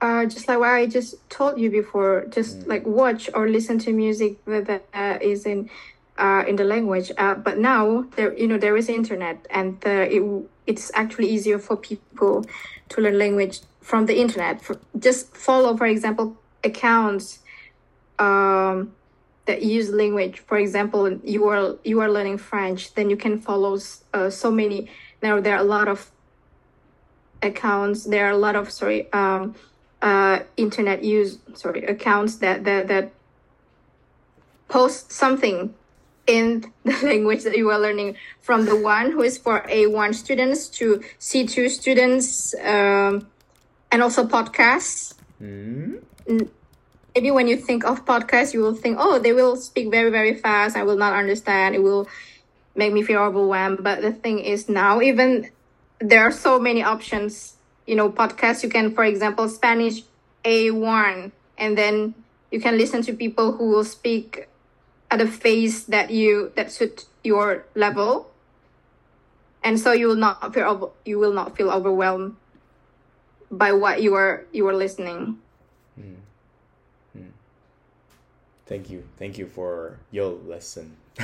[0.00, 2.66] Uh, just like what I just told you before, just mm.
[2.68, 5.68] like watch or listen to music that uh, is in
[6.16, 7.12] uh, in the language.
[7.18, 10.22] Uh, but now there, you know, there is internet, and it
[10.66, 12.44] it's actually easier for people
[12.88, 14.62] to learn language from the internet.
[14.62, 17.40] For, just follow, for example, accounts
[18.18, 18.92] um,
[19.46, 20.38] that use language.
[20.40, 23.78] For example, you are you are learning French, then you can follow
[24.14, 24.88] uh, so many.
[25.22, 26.10] Now there are a lot of
[27.42, 28.04] accounts.
[28.04, 29.54] There are a lot of sorry um,
[30.02, 33.12] uh, internet use sorry accounts that that that
[34.68, 35.74] post something
[36.26, 40.68] in the language that you are learning from the one who is for A1 students
[40.68, 43.26] to C2 students um,
[43.90, 45.14] and also podcasts.
[45.42, 46.46] Mm-hmm.
[47.14, 50.34] Maybe when you think of podcasts, you will think, oh, they will speak very, very
[50.34, 50.76] fast.
[50.76, 51.74] I will not understand.
[51.74, 52.08] It will
[52.76, 53.82] make me feel overwhelmed.
[53.82, 55.50] But the thing is now, even
[55.98, 57.56] there are so many options.
[57.90, 60.02] You know, podcasts, you can, for example, Spanish
[60.44, 62.14] A1, and then
[62.52, 64.46] you can listen to people who will speak
[65.10, 68.30] at a phase that you that suit your level
[69.62, 72.36] and so you will not feel you will not feel overwhelmed
[73.50, 75.38] by what you are you are listening
[75.98, 76.16] Mm.
[77.18, 77.30] Mm.
[78.66, 79.04] Thank you.
[79.18, 80.96] Thank you for your lesson.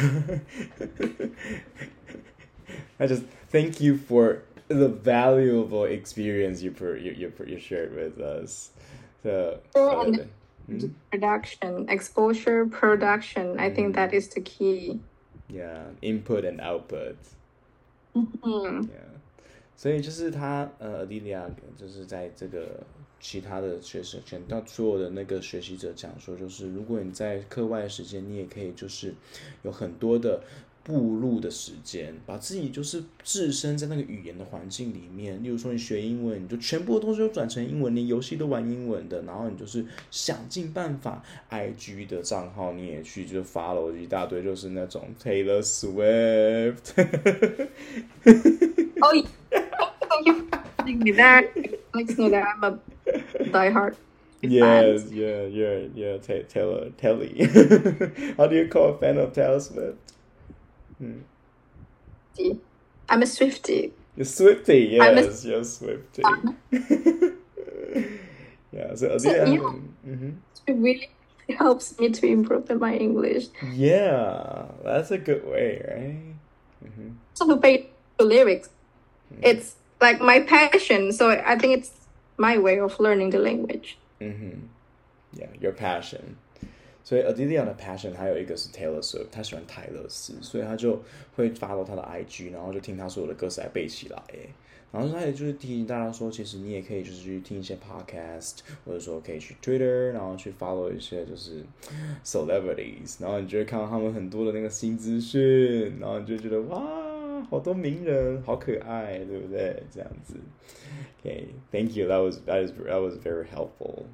[3.00, 8.19] I just thank you for the valuable experience you per, you, you, you shared with
[8.19, 8.71] us.
[9.23, 10.23] So, Sure, and- uh,
[10.67, 10.87] hmm?
[11.11, 14.99] production exposure production i think that is the key
[15.49, 17.17] yeah, input and output.
[18.13, 18.83] Hmm.
[18.83, 19.19] Yeah，
[19.75, 22.81] 所以就是他呃，莉莉亚就是在这个
[23.19, 29.13] 其他的学生全到所有的那个学习者讲说，就是如果你在课外时间，你也可以就是
[29.63, 30.41] 有很多的
[30.86, 35.42] 步入的时间，把自己就是置身在那个语言的环境里面。
[35.42, 46.92] 例如说，你学英文，你就全部的东西都转成英文，连游戏都玩英文的，然后你就是想尽办法，IG 的账号你也去就 follow 一大堆，就是那种 Taylor Swift。
[49.02, 49.24] oh you
[49.74, 51.48] for telling me that
[51.92, 52.78] Alex know that i'm a
[53.50, 53.94] diehard
[54.42, 56.18] Yes, yeah, yeah, yeah.
[56.18, 57.48] Ta- Taylor, Telly.
[58.36, 59.96] How do you call a fan of Taylor Swift?
[60.98, 61.24] Fan.
[63.08, 64.98] i'm a swiftie You're Swiftie.
[65.00, 66.24] I'm a- Yes, you're Swiftie.
[68.72, 68.94] yeah.
[68.94, 69.44] So, So, yeah.
[69.44, 69.58] yeah.
[69.58, 70.30] hmm
[70.66, 71.10] it really
[71.58, 76.90] helps me to improve my english Yeah, that's a good way, right?
[76.90, 78.68] hmm also to pay the lyrics
[79.42, 81.90] it's like my passion so i think it's
[82.38, 84.72] my way of learning the language hmm
[85.36, 86.38] Yeah, your passion.
[87.06, 91.00] 所以 Adelia 的 passion 还有一个是 Taylor Swift，他喜欢泰勒斯，所以他就
[91.36, 94.20] 会 follow 他的 IG，然后就听他所有的歌词来背起来。
[94.90, 101.62] 然后他也就是提醒大家说，其实你也可以就是去听一些 podcast，或者说可以去 Twitter，然后去 follow 一些就是
[102.24, 109.80] celebrities，然后你就会看到他们很多的那个新资讯，然后你就觉得哇，好多名人，好可爱，对不对？
[109.92, 110.34] 这样子。
[111.22, 112.08] Okay，thank you.
[112.08, 114.06] That was that is that was very helpful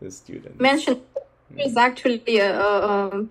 [0.00, 0.58] to students.
[0.58, 1.00] mentioned
[1.58, 3.30] is actually a, a um,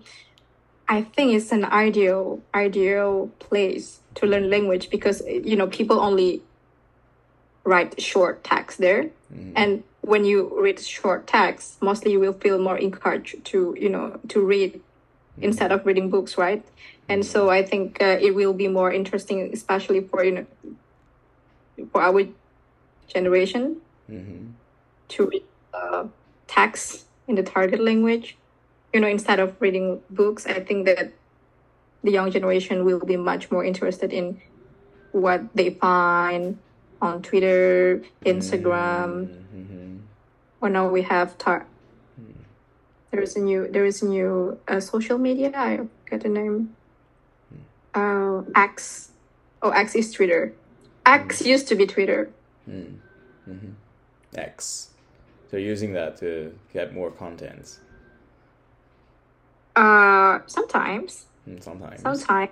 [0.88, 6.42] I think it's an ideal ideal place to learn language because you know people only
[7.64, 9.10] write short text there,
[9.56, 14.20] and when you read short text, mostly you will feel more encouraged to you know
[14.28, 14.80] to read
[15.40, 16.64] instead of reading books, right?
[17.08, 20.46] And so I think uh, it will be more interesting, especially for you know
[21.92, 22.22] for our
[23.08, 24.50] generation hmm
[25.08, 26.04] to read uh,
[26.48, 28.36] text in the target language.
[28.92, 31.12] You know, instead of reading books, I think that
[32.02, 34.40] the young generation will be much more interested in
[35.12, 36.58] what they find
[37.02, 39.28] on Twitter, Instagram.
[39.50, 39.96] hmm
[40.60, 41.66] Or now we have tar-
[43.10, 45.52] there is a new there is a new uh, social media.
[45.54, 46.76] I forget the name.
[47.94, 49.10] Uh, X.
[49.62, 50.52] Oh, X is Twitter.
[51.06, 52.28] X used to be Twitter.
[54.34, 54.90] X.
[55.50, 57.80] So using that to get more contents
[59.76, 62.00] Uh, sometimes, mm, sometimes.
[62.02, 62.50] sometimes.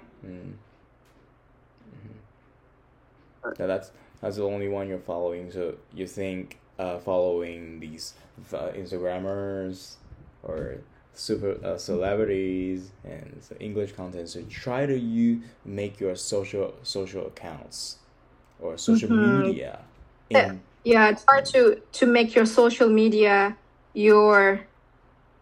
[3.59, 5.51] Yeah, that's that's the only one you're following.
[5.51, 8.15] So you think uh, following these
[8.53, 9.97] uh, Instagrammers
[10.43, 10.79] or
[11.15, 14.29] super uh, celebrities and so English content.
[14.29, 17.99] So try to you make your social social accounts
[18.61, 19.81] or social media.
[20.31, 23.57] In, yeah it's hard to to make your social media
[23.95, 24.61] your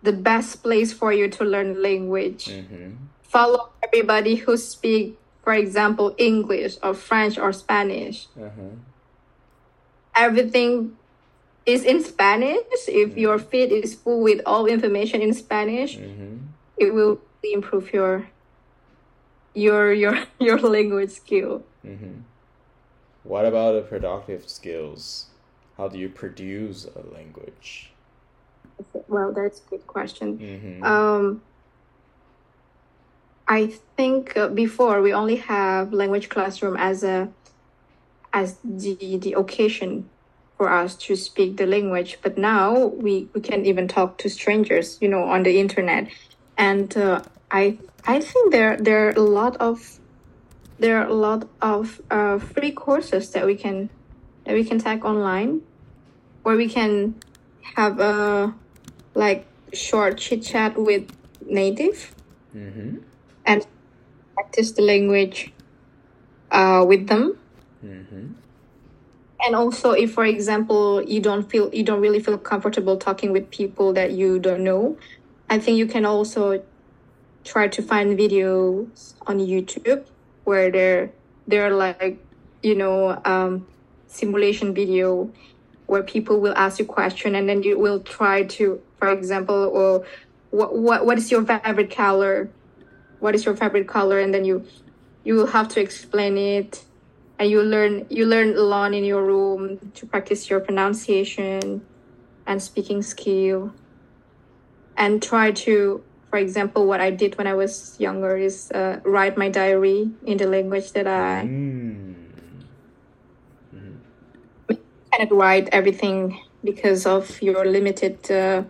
[0.02, 2.96] the best place for you to learn language Mhm.
[3.22, 8.76] follow everybody who speak for example english or french or spanish Uh-huh.
[10.14, 10.92] everything
[11.66, 16.38] is in spanish if your feed is full with all information in spanish Mhm.
[16.76, 18.26] it will improve your
[19.54, 22.22] your your your language skill Mm-hmm.
[23.24, 25.26] What about the productive skills?
[25.82, 27.90] How do you produce a language?
[29.08, 30.84] well that's a good question Mm-hmm.
[30.84, 31.42] um
[33.48, 33.66] I
[33.96, 37.28] think uh, before we only have language classroom as a
[38.32, 40.08] as the the occasion
[40.56, 44.98] for us to speak the language, but now we we can even talk to strangers,
[45.02, 46.08] you know, on the internet,
[46.56, 47.20] and uh,
[47.50, 49.98] I I think there there are a lot of
[50.78, 53.90] there are a lot of uh, free courses that we can
[54.44, 55.62] that we can take online,
[56.42, 57.14] where we can
[57.76, 58.54] have a
[59.14, 61.10] like short chit chat with
[61.46, 62.14] native
[62.54, 62.98] Mm-hmm.
[63.46, 63.66] and
[64.34, 65.54] practice the language
[66.50, 67.38] uh, with them.
[67.82, 68.32] Mm-hmm.
[69.44, 73.50] And also, if for example you don't feel you don't really feel comfortable talking with
[73.50, 74.98] people that you don't know,
[75.48, 76.62] I think you can also
[77.42, 80.04] try to find videos on YouTube
[80.44, 81.10] where they're
[81.46, 82.18] they're like
[82.62, 83.66] you know um,
[84.06, 85.32] simulation video
[85.86, 90.04] where people will ask you question and then you will try to for example or
[90.50, 92.54] what what what is your favorite color?
[93.18, 94.18] What is your favorite color?
[94.18, 94.66] And then you
[95.24, 96.84] you will have to explain it.
[97.38, 101.86] And you learn you learn alone in your room to practice your pronunciation
[102.46, 103.74] and speaking skill.
[104.96, 109.36] And try to for example what i did when i was younger is uh, write
[109.36, 111.81] my diary in the language that i Mm.
[115.12, 118.64] Cannot write everything because of your limited uh,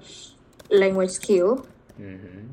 [0.71, 1.67] language skill
[2.01, 2.49] Mm-hmm.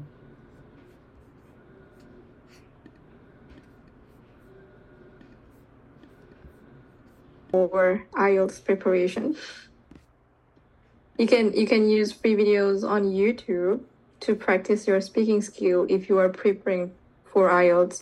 [7.52, 9.36] or IELTS preparation.
[11.18, 13.82] You can you can use free videos on YouTube
[14.22, 16.92] to practice your speaking skill if you are preparing
[17.26, 18.02] for IELTS.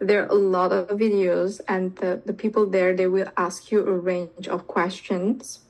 [0.00, 3.86] There are a lot of videos and the, the people there they will ask you
[3.86, 5.60] a range of questions.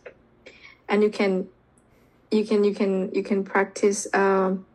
[0.88, 1.48] And you can
[2.30, 4.66] you can you can you can practice um,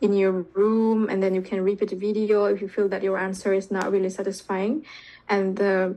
[0.00, 3.18] in your room and then you can repeat the video if you feel that your
[3.18, 4.84] answer is not really satisfying.
[5.28, 5.90] And uh,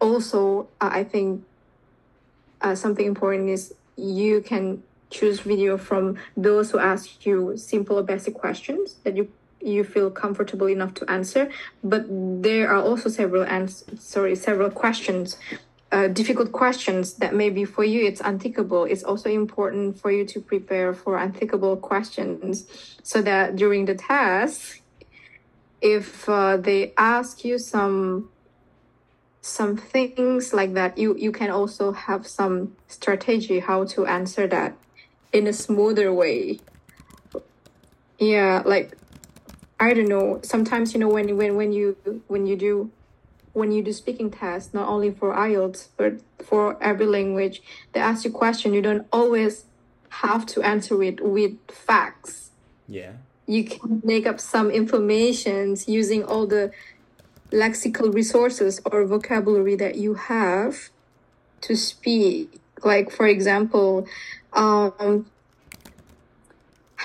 [0.00, 1.44] also uh, i think
[2.60, 8.02] uh, something important is you can choose video from those who ask you simple or
[8.02, 9.30] basic questions that you
[9.60, 11.50] you feel comfortable enough to answer
[11.82, 12.04] but
[12.42, 15.36] there are also several ans- sorry several questions
[15.90, 18.04] uh, difficult questions that maybe for you.
[18.04, 18.84] It's unthinkable.
[18.84, 22.66] It's also important for you to prepare for unthinkable questions
[23.02, 24.82] so that during the test
[25.80, 28.30] if uh, they ask you some
[29.40, 34.76] some things like that you you can also have some strategy how to answer that
[35.32, 36.58] in a smoother way.
[38.18, 38.96] Yeah like
[39.80, 40.40] i don't know.
[40.42, 42.90] Sometimes you know when when when you when you do
[43.52, 47.62] when you do speaking tests not only for ielts but for every language
[47.92, 49.64] they ask you question you don't always
[50.10, 52.50] have to answer it with facts.
[52.86, 53.12] Yeah.
[53.46, 56.70] you can make up some informations using all the
[57.50, 60.90] lexical resources or vocabulary that you have
[61.62, 62.60] to speak.
[62.82, 64.06] Like for example
[64.52, 65.26] um,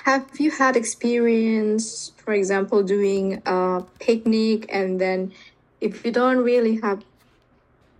[0.04, 5.34] have you had experience for example doing a picnic and then
[5.80, 7.04] if you don't really have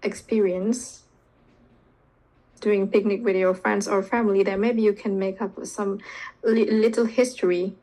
[0.02, 1.04] experience
[2.60, 6.00] doing picnic with your friends or family then maybe you can make up some
[6.44, 7.76] li- little history.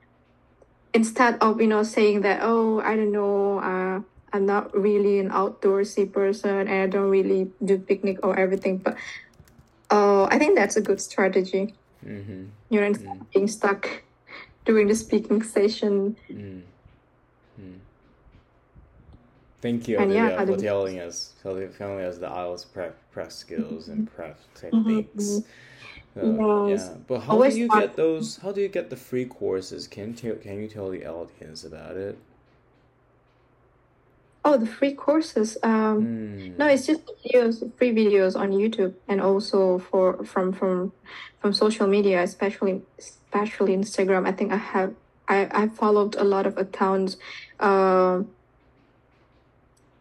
[0.93, 4.01] Instead of you know saying that oh i don't know uh,
[4.33, 8.97] i'm not really an outdoorsy person and i don't really do picnic or everything but
[9.91, 11.75] uh, i think that's a good strategy.
[12.05, 12.47] Mm-hmm.
[12.71, 14.03] you know instead of being stuck
[14.71, 16.63] during the speaking session Mm.
[17.61, 17.79] Mm.
[19.61, 23.89] Thank you, And yeah, for telling us, telling telling us the IELTS prep, prep skills
[23.89, 24.17] and Mm-hmm.
[24.17, 25.43] prep techniques.
[26.17, 26.89] Uh, Yes.
[26.91, 28.39] Yeah, but how Always do you start- get those?
[28.43, 29.87] How do you get the free courses?
[29.87, 32.17] Can you can you tell the audience about it?
[34.45, 36.59] Oh the free courses um Mm.
[36.59, 40.93] No, it's just videos, free videos on YouTube, and also for from from
[41.41, 44.27] from social media, especially especially Instagram.
[44.27, 44.95] I think I have
[45.29, 47.17] I I followed a lot of accounts.
[47.59, 48.23] Uh,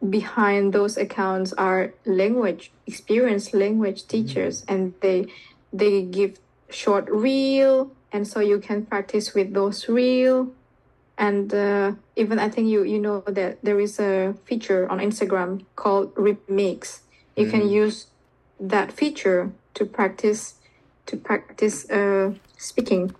[0.10, 5.28] behind those accounts are language experienced language teachers, and they
[5.74, 10.52] they give short reel, and so you can practice with those reel
[11.20, 15.66] and uh, even I think you you know that there is a feature on Instagram
[15.76, 17.02] called remix.
[17.36, 17.72] You can Mm.
[17.86, 17.98] use
[18.60, 20.56] that feature to practice
[21.08, 23.12] to practice uh, speaking.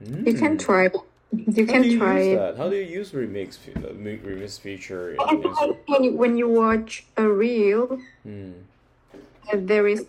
[0.00, 0.64] You can Mm.
[0.66, 0.84] try.
[1.32, 2.36] You How can do you try use it.
[2.42, 2.56] that?
[2.58, 5.14] How do you use remix uh, remix feature?
[5.14, 8.54] In, I in, think when you, when you watch a reel, mm.
[9.54, 10.06] there is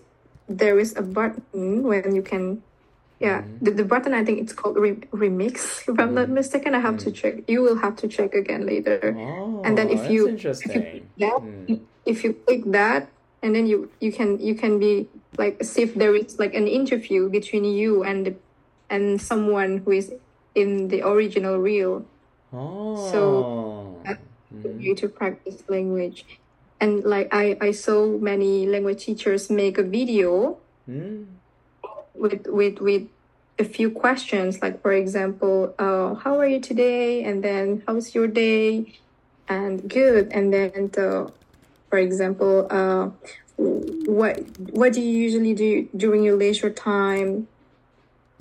[0.49, 2.63] there is a button when you can
[3.22, 3.65] Yeah, mm-hmm.
[3.65, 5.88] the, the button I think it's called re- remix.
[5.88, 6.41] If I'm not mm-hmm.
[6.41, 7.22] mistaken, I have to mm-hmm.
[7.22, 7.34] check.
[7.47, 9.13] You will have to check again later.
[9.15, 11.07] Oh, and then oh, if that's you interesting.
[11.19, 11.80] that mm.
[12.05, 13.09] if you click that
[13.43, 15.07] and then you you can you can be
[15.38, 18.34] like see if there is like an interview between you and the,
[18.89, 20.11] and someone who is
[20.55, 22.05] in the original reel
[22.53, 23.09] Oh.
[23.11, 24.03] So,
[24.78, 26.26] you to practice language
[26.82, 30.57] and like i i saw many language teachers make a video
[30.89, 31.26] Mm.
[32.14, 33.07] With with with
[33.59, 37.24] a few questions like for example uh how are you today?
[37.24, 38.99] And then how's your day?
[39.47, 40.32] And good.
[40.32, 41.32] And then the,
[41.89, 43.09] for example uh
[43.57, 44.39] what
[44.72, 47.47] what do you usually do during your leisure time?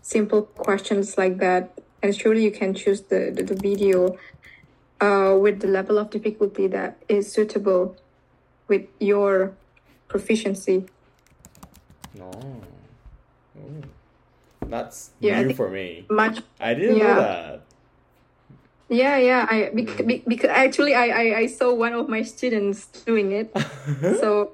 [0.03, 1.79] Simple questions like that.
[2.03, 4.19] And surely you can choose the the, the video.
[5.01, 7.97] Uh with the level of difficulty that is suitable
[8.69, 9.53] with your
[10.09, 10.87] proficiency.
[12.15, 12.31] No.
[13.61, 13.85] Oh.
[14.69, 16.07] That's Yeah, new for me.
[16.11, 17.15] much I didn't Yeah.
[17.15, 17.61] know that.
[18.89, 19.47] Yeah, yeah.
[19.49, 20.23] I because, mm.
[20.27, 23.55] because actually I, I I saw one of my students doing it.
[24.21, 24.53] so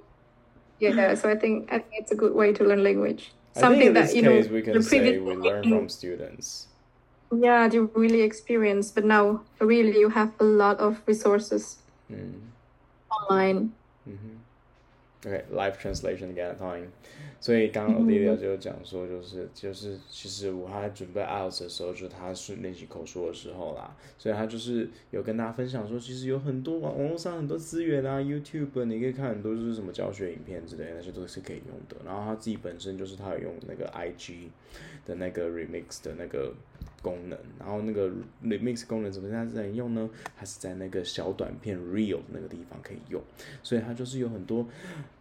[0.79, 3.33] yeah, so I think I think it's a good way to learn language.
[3.57, 6.69] Something in that you know we can the say we learn from students.
[7.33, 12.55] yeah they really experienced, but now really you have a lot of resources Mm.
[13.11, 13.73] online.
[14.07, 14.45] Mm-hmm.
[15.27, 16.87] OK, live translation again, time。
[17.41, 31.97] 所以刚刚 Olivia 就讲说，就是就是，其实我还准备 IELTS 的时候，就是他是练习口说的时候啦，所以他就是有跟大家分享说，其实有很多网网络上很多资源啊，YouTube 你可以看很多就是什么教学影片之类的，那些都是可以用的。
[32.05, 34.49] 然后他自己本身就是他有用那个 IG
[35.05, 36.55] 的那个 remix 的那个
[37.07, 38.11] 功能，然后那个
[38.43, 40.11] remix 功能怎么在这里用呢？
[40.37, 43.23] 它是在那个小短片 reel 那个地方可以用，
[43.63, 44.67] 所以它就是有很多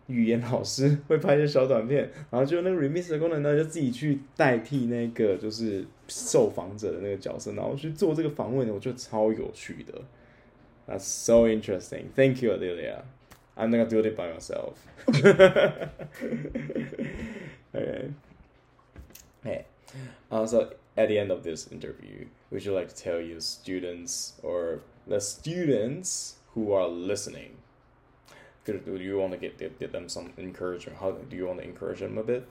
[0.08, 10.02] 语言老师会拍一些小短片，然后就那个 remix 的功能呢，就自己去代替那个就是受访者的那个角色，然后去做这个访问，我觉得超有趣的。
[10.88, 12.06] That's so interesting.
[12.16, 13.04] Thank you, Adelia.
[13.56, 14.74] I'm not gonna do it by myself.
[17.74, 18.12] okay.
[19.44, 19.66] Hey.
[20.30, 20.68] Uh, so
[20.98, 25.20] at the end of this interview, would you like to tell your students or the
[25.20, 27.58] students who are listening?
[28.66, 30.98] Do you want to get, get get them some encouragement?
[31.00, 32.48] How do you want to encourage them a bit?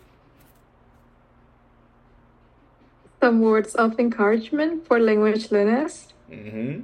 [3.20, 6.08] Some words of encouragement for language learners.
[6.30, 6.80] Mm-hmm.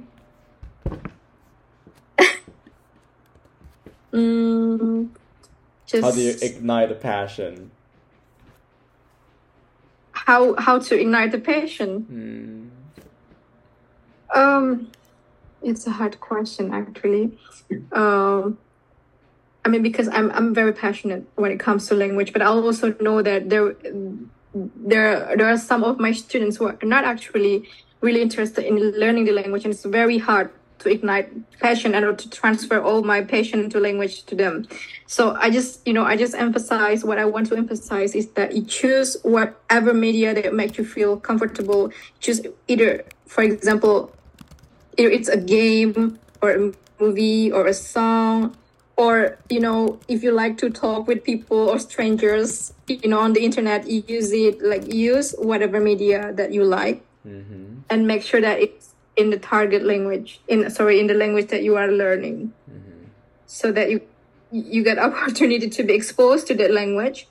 [4.11, 5.07] Mm,
[5.85, 7.71] just How do you ignite a passion?
[10.25, 12.71] How how to ignite the passion.
[14.33, 14.37] Mm.
[14.37, 14.91] Um,
[15.61, 17.37] it's a hard question actually.
[17.91, 18.57] Um,
[19.63, 22.93] I mean, because I'm I'm very passionate when it comes to language, but I also
[22.99, 23.75] know that there
[24.53, 27.69] there there are some of my students who are not actually
[28.01, 30.49] really interested in learning the language, and it's very hard
[30.81, 31.29] to ignite
[31.59, 34.67] passion and to transfer all my passion into language to them.
[35.07, 38.55] So I just you know I just emphasize what I want to emphasize is that
[38.55, 41.91] you choose whatever media that makes you feel comfortable.
[42.19, 44.13] Choose either, for example,
[44.97, 48.55] either it's a game or a movie or a song
[48.95, 53.33] or you know if you like to talk with people or strangers you know on
[53.33, 57.85] the internet you use it like use whatever media that you like Mm-hmm.
[57.91, 61.63] and make sure that it's in the target language in sorry in the language that
[61.63, 62.53] you are learning.
[62.69, 63.05] Mm-hmm.
[63.45, 64.01] So that you
[64.51, 67.27] you get opportunity to be exposed to that language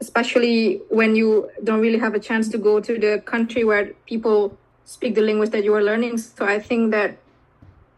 [0.00, 4.56] especially when you don't really have a chance to go to the country where people
[4.84, 6.18] speak the language that you are learning.
[6.18, 7.18] So i think that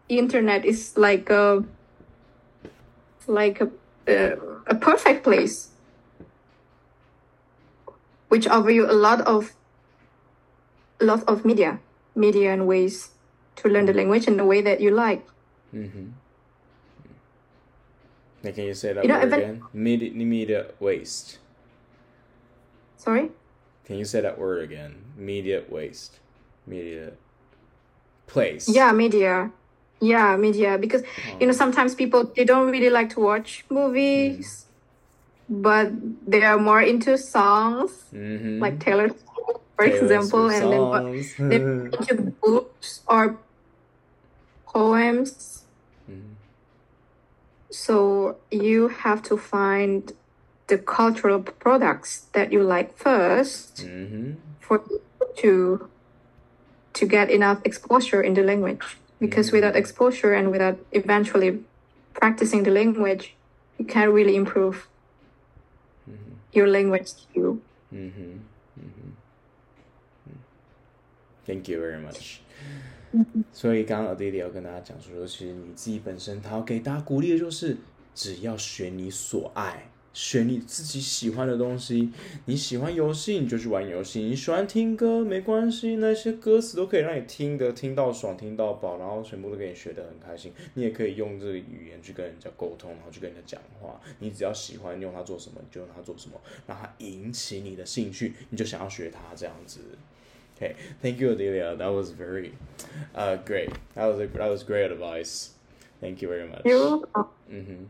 [0.07, 1.63] the internet is like a
[3.27, 3.69] like a,
[4.07, 5.69] a, a perfect place
[8.27, 9.53] which offer you a lot of
[10.99, 11.79] a lot of media
[12.15, 13.11] media and ways
[13.55, 15.25] to learn the language in the way that you like
[15.73, 16.07] Mm-hmm.
[18.43, 19.61] Now, can you say that You know, word even- again?
[19.73, 21.37] Media, media waste.
[22.97, 23.29] sorry
[23.85, 24.95] Can you say that word again?
[25.17, 26.19] Media waste.
[26.67, 27.11] Media
[28.27, 28.69] place.
[28.69, 29.51] yeah media
[29.99, 31.03] yeah media because
[31.39, 34.65] you know sometimes people they don't really like to watch movies
[35.49, 35.91] but
[36.25, 38.59] they are more into songs Mm-hmm.
[38.61, 39.09] like taylor
[39.89, 43.37] For example and then what- books or
[44.65, 45.63] poems
[46.09, 46.35] Mhm.
[47.69, 50.13] so you have to find
[50.67, 54.33] the cultural products that you like first mm-hmm.
[54.59, 54.81] for
[55.41, 55.87] to
[56.93, 61.59] to get enough exposure in the language because without exposure and without eventually
[62.13, 63.35] practicing the language
[63.77, 64.87] you can't really improve
[66.53, 67.59] your language skill
[67.91, 68.07] Mm-hmm.
[68.07, 68.50] Mm-hmm.
[71.45, 72.37] Thank you very much。
[73.51, 77.77] 所以刚刚 Adelia 要跟大家讲说，其实你自己本身，他要给大家鼓励的就是，
[78.15, 79.87] 只要选你所爱。
[80.13, 82.11] 选你自己喜欢的东西，
[82.43, 90.51] 你喜欢游戏你就去玩游戏，你喜欢听歌没关系，那些歌词都可以让你听的听到爽听到饱，然后全部都给你学得很开心。
[90.73, 94.01] 你也可以用这个语言去跟人家沟通，然后去跟人家讲话。
[94.19, 96.35] 你只要喜欢用它做什么，你就用它做什么，
[96.67, 99.79] 让它引起你的兴趣，你就想要学它这样子。
[100.61, 101.75] Okay, thank you, Adelia.
[101.75, 102.53] That was very,
[103.15, 103.71] uh, great.
[103.95, 105.53] That was a, that was great advice.
[105.99, 106.61] Thank you very much.
[106.65, 107.25] You're welcome.
[107.51, 107.83] Mm-hmm.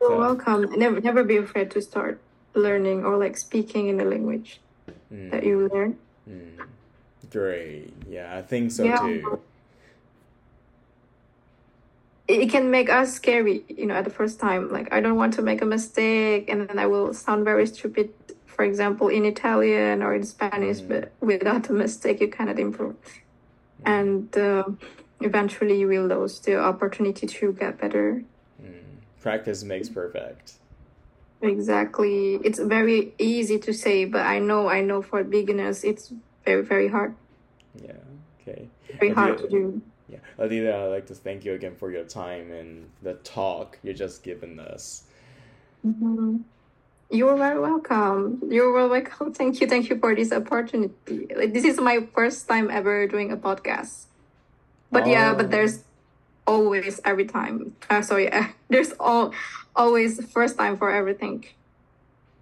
[0.00, 0.78] You're welcome.
[0.78, 2.20] Never, never be afraid to start
[2.54, 4.60] learning or like speaking in the language
[5.14, 5.30] mm.
[5.30, 5.96] that you learn.
[6.28, 6.66] Mm.
[7.30, 7.92] Great.
[8.08, 8.98] Yeah, I think so yeah.
[8.98, 9.40] too.
[12.26, 14.72] It can make us scary, you know, at the first time.
[14.72, 18.12] Like, I don't want to make a mistake, and then I will sound very stupid,
[18.62, 20.88] for example, in Italian or in Spanish, mm.
[20.88, 22.94] but without a mistake, you cannot improve.
[23.84, 23.90] Mm.
[23.96, 24.64] And uh,
[25.20, 28.22] eventually, you will lose the opportunity to get better
[29.20, 30.54] practice makes perfect.
[31.40, 32.38] Exactly.
[32.44, 36.12] It's very easy to say, but I know, I know for beginners, it's
[36.44, 37.14] very, very hard.
[37.82, 37.92] Yeah.
[38.40, 38.68] Okay.
[39.00, 39.82] Very hard to do.
[40.08, 40.18] Yeah.
[40.38, 44.22] Adelia, I'd like to thank you again for your time and the talk you just
[44.22, 45.04] given us.
[45.86, 46.38] Mm-hmm.
[47.12, 48.40] You're very welcome.
[48.48, 49.34] You're very welcome.
[49.40, 49.66] Thank you.
[49.66, 51.28] Thank you for this opportunity.
[51.36, 54.06] Like this is my first time ever doing a podcast.
[54.90, 55.10] But oh.
[55.10, 55.48] yeah, but oh.
[55.48, 55.84] there's
[56.46, 57.76] always every time.
[57.90, 59.34] Uh, sorry, uh, there's all
[59.76, 61.44] always first time for everything.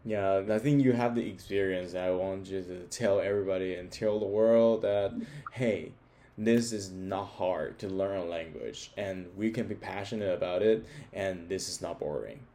[0.04, 1.96] Yeah, I think you have the experience.
[1.96, 5.12] I want you to tell everybody and tell the world that
[5.50, 5.90] hey,
[6.38, 10.86] this is not hard to learn a language, and we can be passionate about it,
[11.12, 12.46] and this is not boring.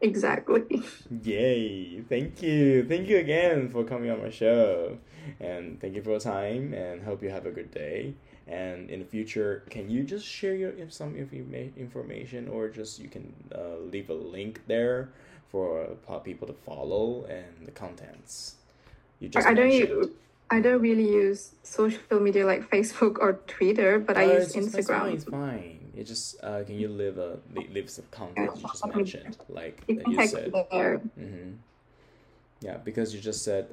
[0.00, 0.82] Exactly.
[1.22, 2.00] Yay!
[2.02, 4.98] Thank you, thank you again for coming on my show,
[5.40, 8.14] and thank you for your time, and hope you have a good day.
[8.46, 13.34] And in the future can you just share your some information or just you can
[13.52, 15.10] uh, leave a link there
[15.48, 15.88] for
[16.22, 18.56] people to follow and the contents?
[19.18, 20.08] You just I don't use,
[20.48, 25.14] I don't really use social media like Facebook or Twitter but uh, I use Instagram.
[25.14, 25.80] It's fine.
[25.82, 27.38] it's just uh, can you live a
[27.70, 30.52] live some content you just mentioned like you, you said.
[30.52, 31.52] Mm-hmm.
[32.60, 33.68] yeah because you just said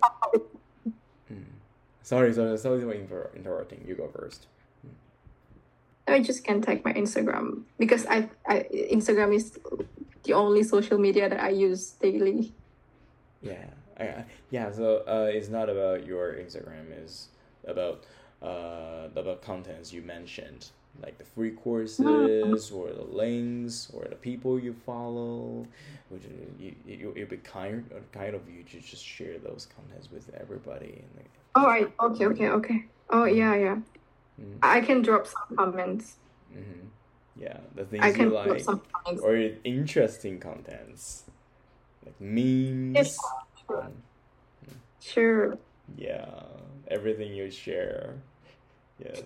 [1.31, 1.43] mm.
[2.01, 4.47] sorry sorry sorry for interrupting you go first
[6.07, 9.57] I just can tag my Instagram because I, I Instagram is
[10.23, 12.53] the only social media that I use daily.
[13.41, 13.65] Yeah,
[13.99, 14.71] I, yeah.
[14.71, 16.91] So uh, it's not about your Instagram.
[16.91, 17.29] It's
[17.65, 18.03] about
[18.41, 20.71] uh about contents you mentioned,
[21.01, 22.75] like the free courses mm-hmm.
[22.75, 25.67] or the links or the people you follow.
[26.09, 26.23] Which
[26.59, 31.03] you you it be kind kind of you to just share those contents with everybody.
[31.03, 31.91] And like, oh, right.
[31.99, 32.25] Okay.
[32.27, 32.49] Okay.
[32.49, 32.85] Okay.
[33.09, 33.55] Oh yeah.
[33.55, 33.77] Yeah.
[34.39, 34.57] Mm.
[34.61, 36.17] I can drop some comments.
[36.55, 36.87] Mm-hmm.
[37.35, 38.67] Yeah, the things I can you like,
[39.23, 41.23] or interesting contents,
[42.05, 42.95] like memes.
[42.95, 43.17] Yes,
[43.65, 43.87] sure.
[43.87, 44.73] Mm.
[45.01, 45.57] sure.
[45.97, 46.43] Yeah,
[46.89, 48.13] everything you share.
[49.03, 49.19] Yeah,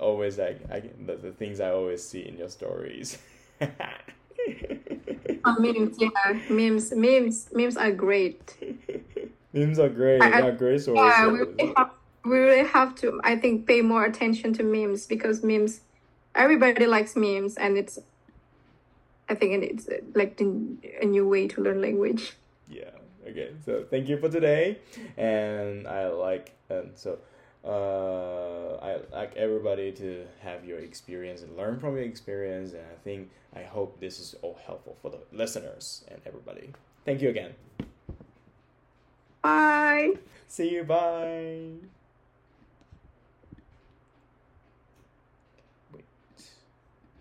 [0.00, 3.18] always like I the, the things I always see in your stories.
[3.60, 8.56] oh, memes, yeah, memes, memes, memes are great.
[9.52, 10.22] memes are great.
[10.22, 10.96] I, I, great sources.
[10.96, 11.90] Yeah, we have
[12.24, 15.80] we really have to i think pay more attention to memes because memes
[16.34, 17.98] everybody likes memes and it's
[19.28, 22.34] i think it's uh, like a new way to learn language
[22.68, 22.90] yeah
[23.26, 24.78] okay so thank you for today
[25.16, 27.18] and i like and so
[27.64, 32.96] uh, I like everybody to have your experience and learn from your experience, and I
[33.04, 36.72] think I hope this is all helpful for the listeners and everybody.
[37.04, 37.54] Thank you again.
[39.42, 40.14] Bye.
[40.48, 40.84] See you.
[40.84, 41.99] Bye.